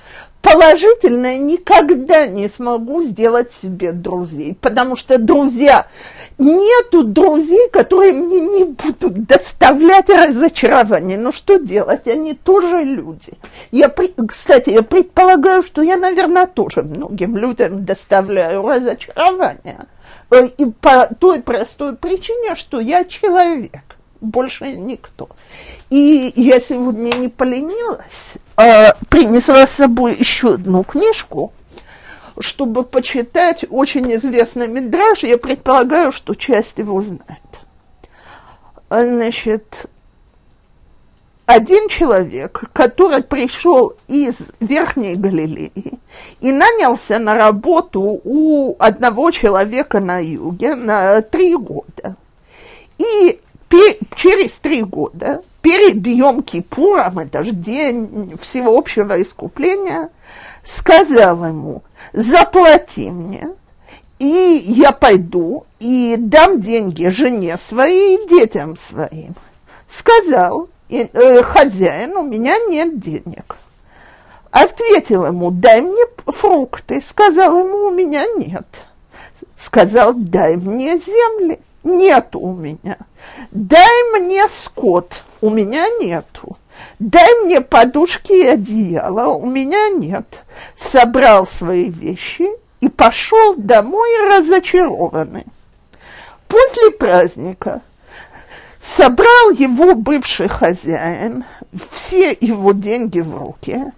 [0.42, 5.86] положительно никогда не смогу сделать себе друзей, потому что друзья,
[6.38, 11.18] нету друзей, которые мне не будут доставлять разочарование.
[11.18, 13.32] Ну что делать, они тоже люди.
[13.72, 19.86] Я, кстати, я предполагаю, что я, наверное, тоже многим людям доставляю разочарование.
[20.30, 25.28] Э, И по той простой причине, что я человек, больше никто.
[25.90, 31.52] И я сегодня не поленилась, а принесла с собой еще одну книжку,
[32.38, 35.22] чтобы почитать очень известный мидраж.
[35.22, 37.22] Я предполагаю, что часть его знает.
[38.88, 39.88] Значит,
[41.46, 46.00] один человек, который пришел из Верхней Галилеи
[46.40, 52.16] и нанялся на работу у одного человека на юге на три года.
[52.98, 53.40] И
[54.14, 60.10] через три года, перед Йом-Кипуром, это же день всеобщего искупления,
[60.64, 63.48] сказал ему, заплати мне,
[64.18, 69.34] и я пойду и дам деньги жене своей и детям своим.
[69.88, 73.56] Сказал и, э, хозяин, у меня нет денег.
[74.50, 77.02] Ответил ему, дай мне фрукты.
[77.02, 78.66] Сказал ему, у меня нет.
[79.58, 81.60] Сказал, дай мне земли.
[81.86, 82.98] Нету у меня.
[83.52, 85.22] Дай мне скот.
[85.40, 86.56] У меня нету.
[86.98, 89.28] Дай мне подушки и одеяло.
[89.28, 90.40] У меня нет.
[90.76, 92.48] Собрал свои вещи
[92.80, 95.46] и пошел домой разочарованный.
[96.48, 97.82] После праздника
[98.80, 101.44] собрал его бывший хозяин,
[101.92, 103.92] все его деньги в руки,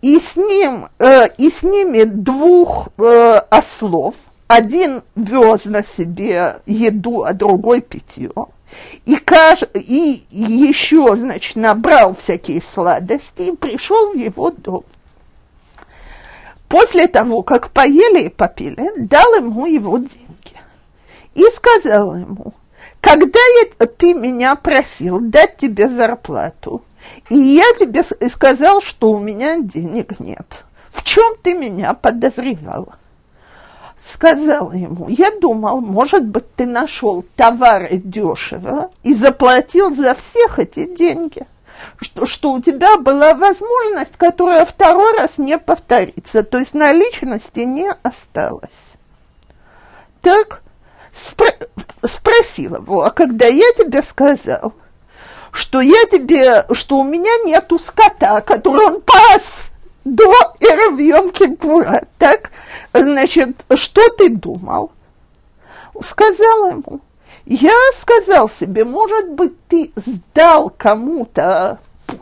[0.00, 4.14] и с ним, э, и с ними двух э, ослов,
[4.52, 8.30] один вез на себе еду, а другой питье,
[9.04, 9.62] и, каж...
[9.74, 14.84] и еще, значит, набрал всякие сладости и пришел в его дом.
[16.68, 20.56] После того, как поели и попили, дал ему его деньги
[21.34, 22.52] и сказал ему,
[23.00, 26.82] когда я, ты меня просил дать тебе зарплату,
[27.28, 32.94] и я тебе сказал, что у меня денег нет, в чем ты меня подозревал?
[34.04, 40.86] Сказал ему, я думал, может быть, ты нашел товары дешево и заплатил за всех эти
[40.86, 41.46] деньги
[42.00, 47.90] что, что у тебя была возможность, которая второй раз не повторится, то есть наличности не
[48.02, 48.70] осталось.
[50.20, 50.62] Так,
[51.12, 51.68] спро-
[52.06, 54.74] спросил его, а когда я тебе сказал,
[55.50, 59.71] что я тебе, что у меня нету скота, который он пас
[60.04, 62.50] до Эравьем Кипура, так,
[62.92, 64.92] значит, что ты думал?
[66.02, 67.00] Сказал ему,
[67.44, 71.78] я сказал себе, может быть, ты сдал кому-то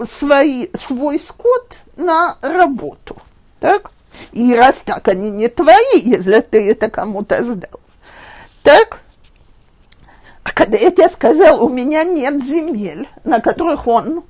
[0.08, 3.16] свои, свой скот на работу,
[3.60, 3.90] так?
[4.32, 7.80] И раз так, они не твои, если ты это кому-то сдал.
[8.62, 9.00] Так?
[10.42, 14.24] А когда я тебе сказал, у меня нет земель, на которых он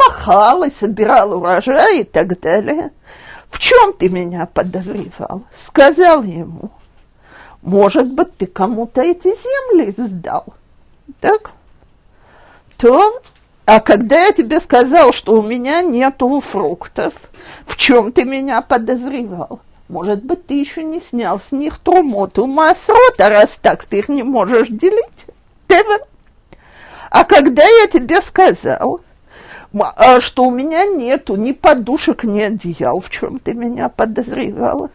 [0.00, 2.90] пахал и собирал урожай и так далее,
[3.50, 5.42] в чем ты меня подозревал?
[5.54, 6.70] Сказал ему,
[7.62, 10.46] может быть, ты кому-то эти земли сдал.
[11.20, 11.50] Так?
[12.78, 13.20] То,
[13.66, 17.14] а когда я тебе сказал, что у меня нету фруктов,
[17.66, 19.60] в чем ты меня подозревал?
[19.88, 24.22] Может быть, ты еще не снял с них трумоту масрота, раз так ты их не
[24.22, 25.26] можешь делить?
[25.66, 26.04] Тебе.
[27.10, 29.09] А когда я тебе сказал, а,
[30.20, 34.90] что у меня нету ни подушек, ни одеял, в чем ты меня подозревала?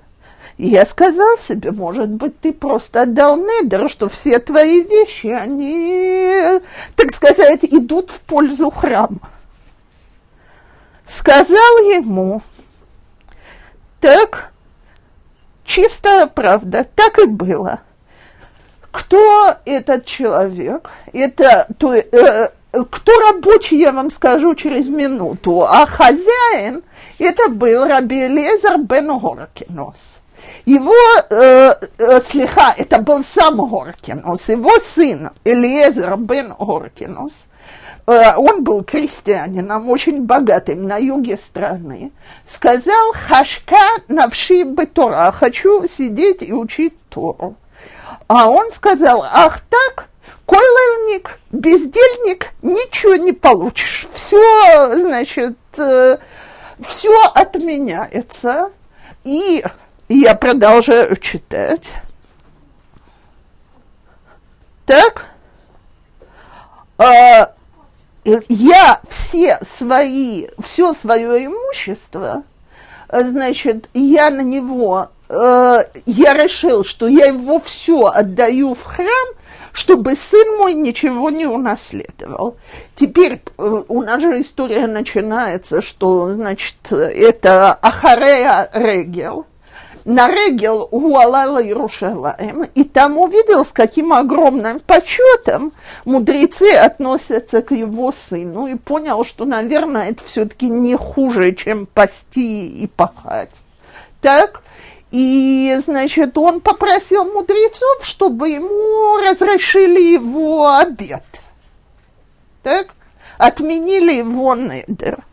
[0.57, 6.61] И я сказал себе, может быть, ты просто отдал Недер, что все твои вещи, они,
[6.95, 9.19] так сказать, идут в пользу храма.
[11.05, 12.41] Сказал ему,
[13.99, 14.53] так,
[15.65, 17.81] чистая правда, так и было.
[18.91, 20.89] Кто этот человек?
[21.11, 22.51] Это то, э,
[22.83, 26.83] кто рабочий, я вам скажу через минуту, а хозяин
[27.17, 30.01] это был Раби Элезер бен Горкинос.
[30.65, 30.93] Его,
[31.29, 37.33] э, э, слегка, это был сам Горкинос, его сын Элиезер бен Горкинос,
[38.07, 42.11] э, он был крестьянином, очень богатым на юге страны,
[42.49, 47.55] сказал «Хашка навши бетора», «хочу сидеть и учить Тору».
[48.27, 50.07] А он сказал, ах так,
[50.45, 54.07] койлерник, бездельник, ничего не получишь.
[54.13, 58.71] Все, значит, все отменяется.
[59.23, 59.63] И
[60.07, 61.89] я продолжаю читать.
[64.85, 65.25] Так,
[66.99, 67.53] а,
[68.23, 72.43] я все свои, все свое имущество,
[73.09, 79.27] значит, я на него я решил, что я его все отдаю в храм,
[79.75, 82.55] чтобы сын мой ничего не унаследовал.
[82.95, 89.45] Теперь у нас же история начинается, что, значит, это Ахарея Регел.
[90.05, 95.73] На Регел Уалала Иерушалаем, и там увидел, с каким огромным почетом
[96.05, 102.67] мудрецы относятся к его сыну, и понял, что, наверное, это все-таки не хуже, чем пасти
[102.67, 103.51] и пахать.
[104.21, 104.61] Так,
[105.14, 111.24] и, значит, он попросил мудрецов, чтобы ему разрешили его обед.
[112.62, 112.88] Так?
[113.38, 115.24] Отменили его недер.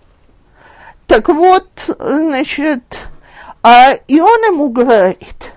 [1.05, 2.99] Так вот, значит,
[3.61, 5.51] а, и он ему говорит,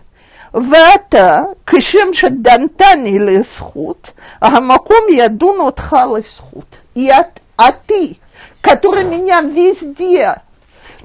[0.54, 6.76] ואתה, כשם שדנתני לזכות, המקום ידון אותך לזכות.
[6.96, 8.18] И от, а ты,
[8.60, 10.42] который меня везде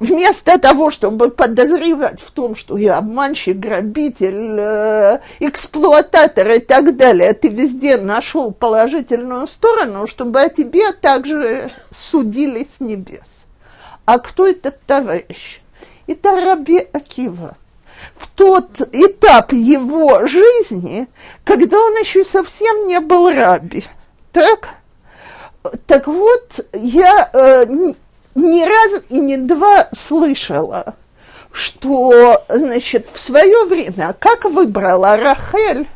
[0.01, 7.33] вместо того, чтобы подозревать в том, что я обманщик, грабитель, э, эксплуататор и так далее,
[7.33, 13.45] ты везде нашел положительную сторону, чтобы о тебе также судили с небес.
[14.05, 15.61] А кто этот товарищ?
[16.07, 17.55] Это Раби Акива.
[18.15, 21.07] В тот этап его жизни,
[21.43, 23.83] когда он еще совсем не был раби.
[24.31, 24.69] Так?
[25.85, 27.93] Так вот, я э,
[28.35, 30.95] ни раз и не два слышала,
[31.51, 35.87] что, значит, в свое время, как выбрала Рахель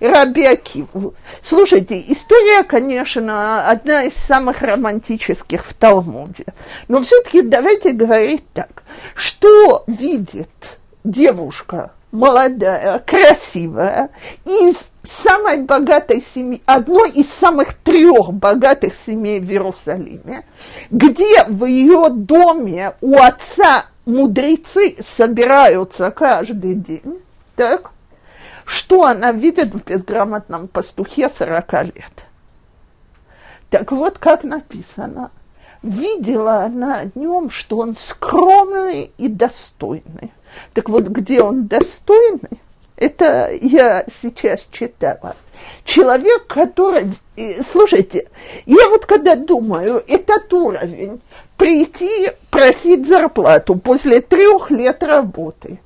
[0.00, 1.14] Раби Акиву.
[1.42, 6.44] Слушайте, история, конечно, одна из самых романтических в Талмуде.
[6.88, 8.82] Но все-таки давайте говорить так.
[9.14, 14.10] Что видит девушка молодая, красивая,
[14.44, 20.44] из самой богатой семьи, одной из самых трех богатых семей в Иерусалиме,
[20.90, 27.20] где в ее доме у отца мудрецы собираются каждый день,
[27.54, 27.90] так,
[28.64, 32.24] что она видит в безграмотном пастухе 40 лет.
[33.70, 35.30] Так вот, как написано,
[35.82, 40.32] видела она днем, что он скромный и достойный.
[40.74, 42.60] Так вот, где он достойный,
[42.96, 45.36] это я сейчас читала.
[45.84, 47.12] Человек, который...
[47.70, 48.28] Слушайте,
[48.66, 51.20] я вот когда думаю, этот уровень,
[51.56, 55.78] прийти просить зарплату после трех лет работы,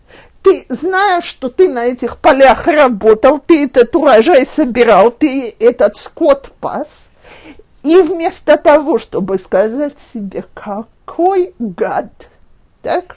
[0.43, 6.51] ты знаешь, что ты на этих полях работал, ты этот урожай собирал, ты этот скот
[6.61, 6.89] пас,
[7.83, 12.11] и вместо того, чтобы сказать себе, какой гад,
[12.83, 13.17] так,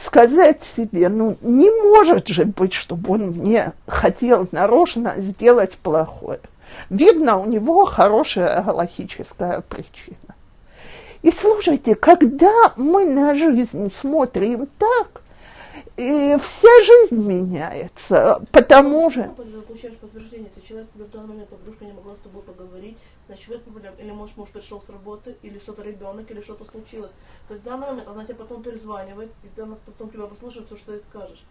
[0.00, 6.40] сказать себе, ну, не может же быть, чтобы он мне хотел нарочно сделать плохое.
[6.88, 10.16] Видно, у него хорошая галактическая причина.
[11.22, 15.22] И слушайте, когда мы на жизнь смотрим так,
[15.96, 19.10] и вся жизнь меняется, потому
[20.00, 22.96] подтверждение, если человек в данный подружка не могла с тобой поговорить,
[23.56, 23.96] этом проблема.
[23.98, 27.10] Или может муж пришел с работы, или что-то ребенок, или что-то случилось.
[27.48, 30.76] То есть в данный момент она тебе потом перезванивает, и она потом тебя выслушает все,
[30.76, 31.42] что ты скажешь.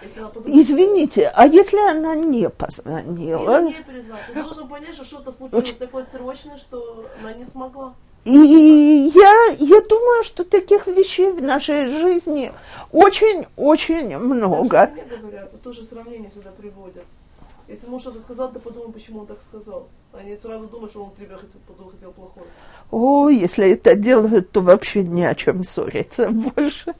[0.00, 3.62] Подумает, Извините, а если она не Или позвонила?
[3.62, 4.26] не перезвонит.
[4.26, 7.94] Ты должен понять, что что-то случилось такое срочное, что она не смогла.
[8.24, 8.32] И
[9.14, 12.52] я, я думаю, что таких вещей в нашей жизни
[12.90, 14.90] очень-очень много.
[15.08, 17.04] Даже говорят, тоже сравнение сюда приводят.
[17.68, 19.88] Если муж что-то сказал, ты подумай, почему он так сказал.
[20.12, 22.46] А не сразу думаешь, что он тебе хотел, подумал, хотел плохое.
[22.90, 26.94] О, если это делают, то вообще ни о чем ссориться больше.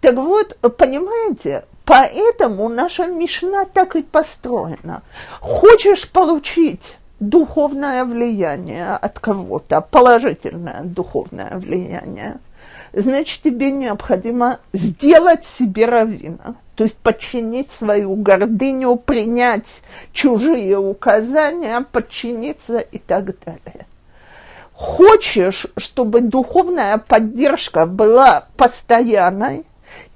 [0.00, 5.02] Так вот, понимаете, поэтому наша Мишна так и построена.
[5.40, 12.38] Хочешь получить духовное влияние от кого-то, положительное духовное влияние,
[12.92, 22.78] значит, тебе необходимо сделать себе равина, то есть подчинить свою гордыню, принять чужие указания, подчиниться
[22.78, 23.86] и так далее.
[24.72, 29.64] Хочешь, чтобы духовная поддержка была постоянной,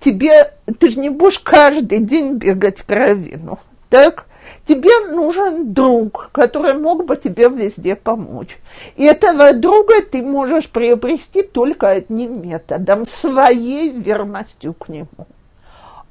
[0.00, 4.26] тебе, ты же не будешь каждый день бегать к равину, так?
[4.66, 8.58] Тебе нужен друг, который мог бы тебе везде помочь.
[8.96, 15.28] И этого друга ты можешь приобрести только одним методом, своей верностью к нему.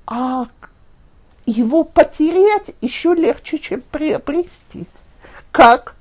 [0.08, 0.46] А
[1.46, 4.86] его потерять еще легче, чем приобрести.
[5.52, 5.96] Как?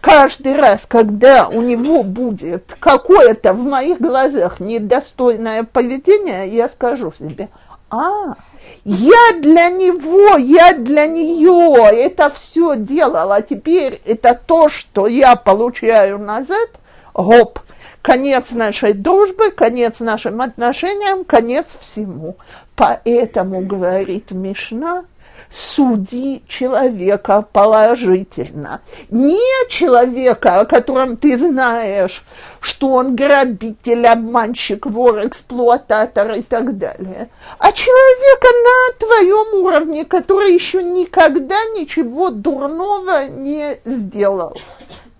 [0.00, 7.48] Каждый раз, когда у него будет какое-то в моих глазах недостойное поведение, я скажу себе,
[7.90, 8.36] а,
[8.84, 15.34] я для него, я для нее это все делала, а теперь это то, что я
[15.34, 16.70] получаю назад,
[17.12, 17.58] гоп,
[18.02, 22.36] конец нашей дружбы, конец нашим отношениям, конец всему.
[22.78, 25.04] Поэтому, говорит Мишна,
[25.50, 28.82] суди человека положительно.
[29.10, 32.22] Не человека, о котором ты знаешь,
[32.60, 40.54] что он грабитель, обманщик, вор, эксплуататор и так далее, а человека на твоем уровне, который
[40.54, 44.56] еще никогда ничего дурного не сделал.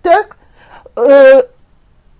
[0.01, 0.37] Так?
[0.95, 1.41] Э,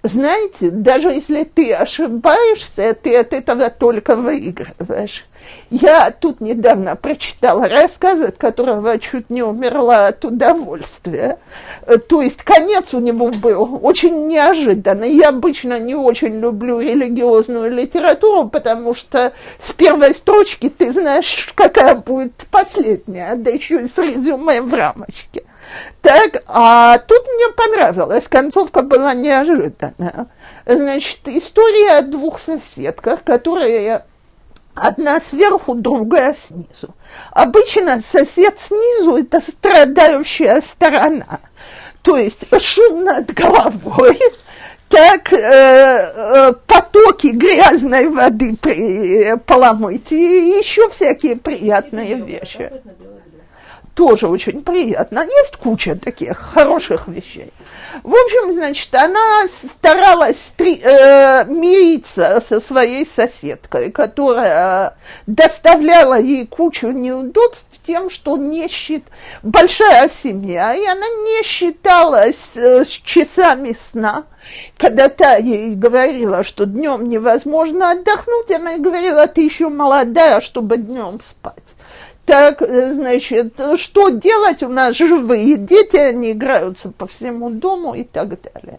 [0.04, 5.26] знаете, даже если ты ошибаешься, ты от этого только выигрываешь.
[5.70, 11.38] Я тут недавно прочитала рассказ, от которого чуть не умерла от удовольствия.
[11.86, 15.14] Э, То есть конец у него был очень неожиданный.
[15.14, 19.34] Я обычно не очень люблю религиозную литературу, потому что
[19.64, 25.44] с первой строчки ты знаешь, какая будет последняя, да еще и с резюме в рамочке.
[26.02, 30.28] Так, а тут мне понравилось, концовка была неожиданная.
[30.66, 34.06] Значит, история о двух соседках, которые
[34.80, 36.96] одна сверху, другая снизу.
[37.32, 41.40] Обычно сосед снизу– это страдающая сторона,
[42.02, 44.20] то есть шум над головой,
[44.90, 52.72] так э, э, потоки грязной воды при поломойте и еще всякие приятные вещи
[54.00, 55.20] тоже очень приятно.
[55.20, 57.52] Есть куча таких хороших вещей.
[58.02, 59.46] В общем, значит, она
[59.78, 64.96] старалась три- э, мириться со своей соседкой, которая
[65.28, 69.04] доставляла ей кучу неудобств тем, что не счит...
[69.44, 74.24] большая семья, и она не считалась э, с часами сна.
[74.78, 80.78] Когда та ей говорила, что днем невозможно отдохнуть, она ей говорила, ты еще молодая, чтобы
[80.78, 81.64] днем спать.
[82.30, 84.62] Так, значит, что делать?
[84.62, 88.78] У нас живые дети, они играются по всему дому и так далее.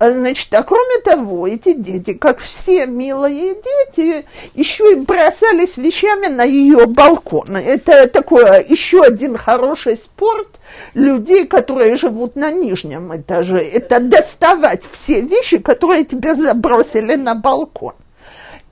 [0.00, 6.42] Значит, а кроме того, эти дети, как все милые дети, еще и бросались вещами на
[6.42, 7.56] ее балкон.
[7.56, 10.58] Это такое еще один хороший спорт
[10.94, 13.60] людей, которые живут на нижнем этаже.
[13.60, 17.94] Это доставать все вещи, которые тебе забросили на балкон.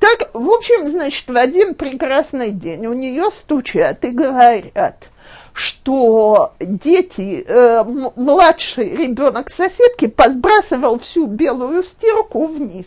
[0.02, 5.04] Так, в общем, значит, в один прекрасный день у нее стучат и говорят,
[5.52, 7.84] что дети, э,
[8.16, 12.86] младший ребенок соседки подбрасывал всю белую стирку вниз,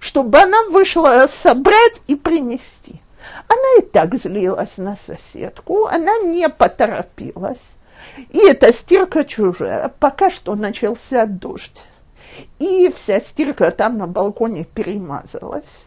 [0.00, 3.00] чтобы она вышла собрать и принести.
[3.46, 7.62] Она и так злилась на соседку, она не поторопилась.
[8.30, 9.92] И эта стирка чужая.
[10.00, 11.84] Пока что начался дождь.
[12.58, 15.84] И вся стирка там на балконе перемазалась.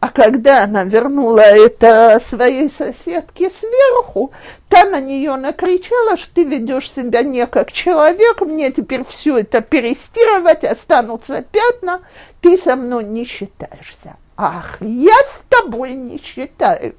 [0.00, 4.32] А когда она вернула это своей соседке сверху,
[4.70, 9.60] та на нее накричала, что ты ведешь себя не как человек, мне теперь все это
[9.60, 12.00] перестирывать, останутся пятна,
[12.40, 14.16] ты со мной не считаешься.
[14.38, 16.94] Ах, я с тобой не считаюсь.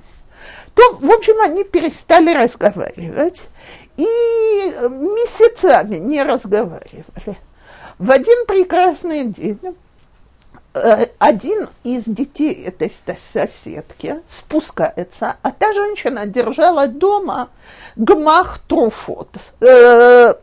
[0.76, 3.42] То, в общем, они перестали разговаривать
[3.98, 4.04] и
[4.90, 7.38] месяцами не разговаривали.
[7.98, 9.60] В один прекрасный день
[10.74, 12.92] один из детей этой
[13.34, 17.50] соседки спускается, а та женщина держала дома
[17.98, 19.30] гмах труфот.
[19.60, 20.34] Э,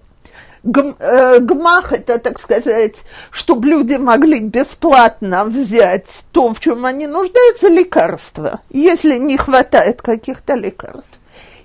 [0.62, 2.96] гм- э, гмах это, так сказать,
[3.30, 10.54] чтобы люди могли бесплатно взять то, в чем они нуждаются, лекарства, если не хватает каких-то
[10.54, 11.08] лекарств.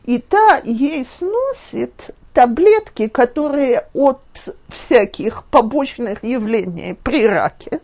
[0.05, 1.93] И та ей сносит
[2.33, 4.21] таблетки, которые от
[4.69, 7.81] всяких побочных явлений при раке.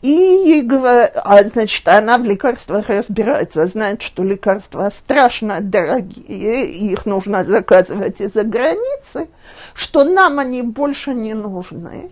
[0.00, 7.04] И ей говорят, а значит, она в лекарствах разбирается, знает, что лекарства страшно дорогие, их
[7.04, 9.28] нужно заказывать из-за границы,
[9.74, 12.10] что нам они больше не нужны.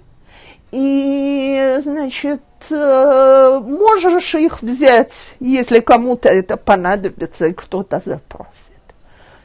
[0.72, 8.52] И, значит, э, можешь их взять, если кому-то это понадобится, и кто-то запросит.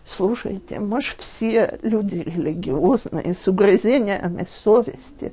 [0.03, 5.31] Слушайте, мы же все люди религиозные, с угрызениями совести.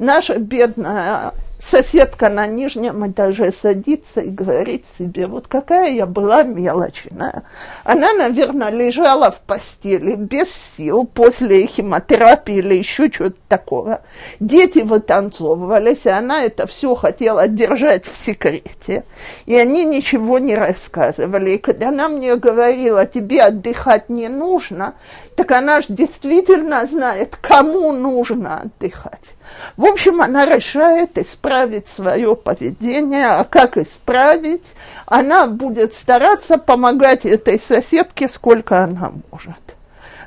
[0.00, 7.42] Наша бедная соседка на нижнем этаже садится и говорит себе, вот какая я была мелочная.
[7.84, 14.02] Она, наверное, лежала в постели без сил после химиотерапии или еще чего-то такого.
[14.40, 19.04] Дети вытанцовывались, и она это все хотела держать в секрете.
[19.46, 21.52] И они ничего не рассказывали.
[21.52, 24.94] И когда она мне говорила, тебе отдыхать не нужно,
[25.36, 29.34] так она же действительно знает, кому нужно отдыхать.
[29.76, 31.16] В общем, она решает
[31.48, 34.62] исправить свое поведение, а как исправить?
[35.06, 39.56] Она будет стараться помогать этой соседке, сколько она может.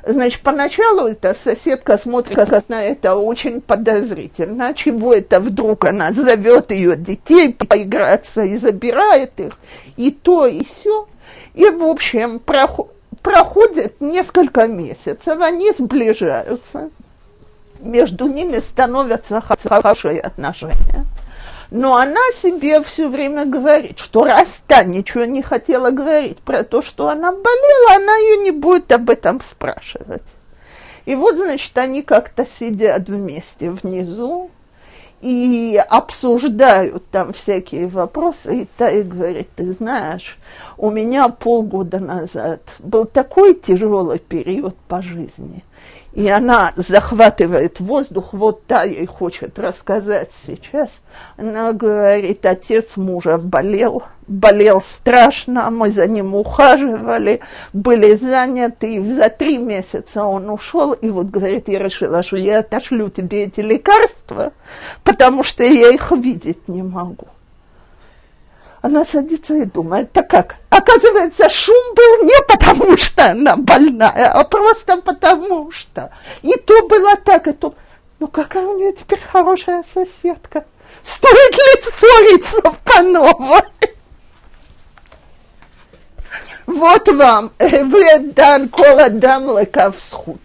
[0.04, 4.74] Значит, поначалу эта соседка смотрит как на это очень подозрительно.
[4.74, 9.56] Чего это вдруг она зовет ее детей поиграться и забирает их,
[9.96, 11.06] и то, и все.
[11.54, 12.92] И, в общем, проход,
[13.22, 16.90] проходит несколько месяцев, они сближаются
[17.82, 21.06] между ними становятся хорошие отношения.
[21.70, 26.82] Но она себе все время говорит, что раз та ничего не хотела говорить про то,
[26.82, 30.22] что она болела, она ее не будет об этом спрашивать.
[31.06, 34.50] И вот, значит, они как-то сидят вместе внизу
[35.22, 38.62] и обсуждают там всякие вопросы.
[38.62, 40.38] И та и говорит, ты знаешь,
[40.76, 45.64] у меня полгода назад был такой тяжелый период по жизни–
[46.12, 50.90] и она захватывает воздух, вот та ей хочет рассказать сейчас.
[51.36, 57.40] Она говорит, отец мужа болел, болел страшно, мы за ним ухаживали,
[57.72, 62.58] были заняты, и за три месяца он ушел, и вот говорит, я решила, что я
[62.58, 64.52] отошлю тебе эти лекарства,
[65.04, 67.28] потому что я их видеть не могу.
[68.82, 70.56] Она садится и думает, так как?
[70.68, 76.10] Оказывается, шум был не потому, что она больная, а просто потому что.
[76.42, 77.74] И то было так, и то.
[78.18, 80.64] Ну какая у нее теперь хорошая соседка.
[81.04, 83.62] Стоит ли ссориться по новой?
[86.66, 90.40] Вот вам, вы дан кола дам лекавсхуд.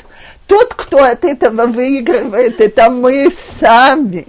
[0.45, 4.27] Тот, кто от этого выигрывает, это мы сами.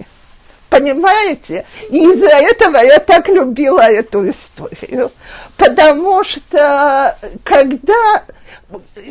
[0.69, 1.65] Понимаете?
[1.89, 5.11] И из-за этого я так любила эту историю.
[5.57, 8.23] Потому что когда,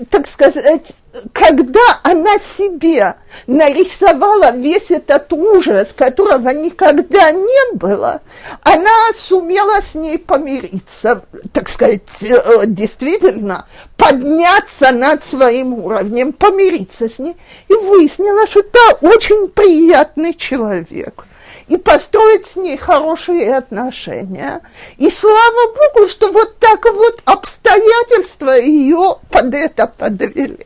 [0.08, 0.92] так сказать,
[1.32, 3.16] когда она себе
[3.48, 8.20] нарисовала весь этот ужас, которого никогда не было,
[8.62, 12.02] она сумела с ней помириться, так сказать,
[12.66, 17.36] действительно подняться над своим уровнем, помириться с ней,
[17.68, 21.24] и выяснила, что это очень приятный человек.
[21.68, 24.62] И построить с ней хорошие отношения.
[24.96, 30.64] И слава Богу, что вот так вот обстоятельства ее под это подвели.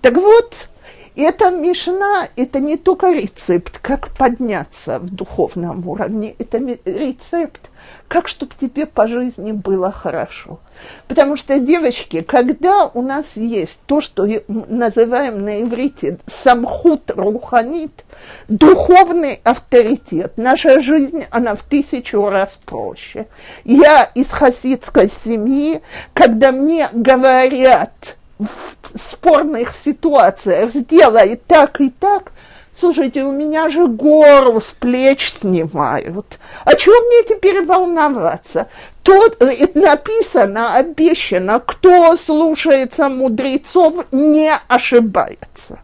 [0.00, 0.68] Так вот,
[1.16, 7.70] эта Мишна– это не только рецепт, как подняться в духовном уровне, это рецепт,
[8.08, 10.58] как чтобы тебе по жизни было хорошо.
[11.06, 18.04] Потому что, девочки, когда у нас есть то, что называем на иврите самхут руханит,
[18.48, 23.26] духовный авторитет, наша жизнь, она в тысячу раз проще.
[23.64, 25.80] Я из хасидской семьи,
[26.12, 32.32] когда мне говорят– в спорных ситуациях сделай так и так,
[32.76, 36.38] слушайте, у меня же гору с плеч снимают.
[36.64, 38.68] А чего мне теперь волноваться?
[39.02, 45.80] Тот, э, написано, обещано, кто слушается мудрецов, не ошибается.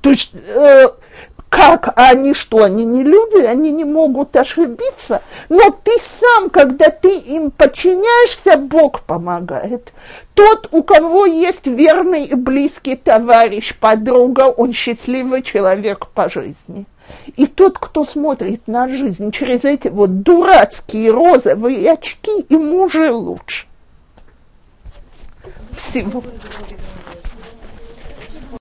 [0.00, 0.86] То есть э,
[1.52, 7.14] как они что, они не люди, они не могут ошибиться, но ты сам, когда ты
[7.14, 9.92] им подчиняешься, Бог помогает.
[10.32, 16.86] Тот, у кого есть верный и близкий товарищ, подруга, он счастливый человек по жизни.
[17.36, 23.66] И тот, кто смотрит на жизнь через эти вот дурацкие розовые очки, ему же лучше.
[25.76, 26.24] Всего.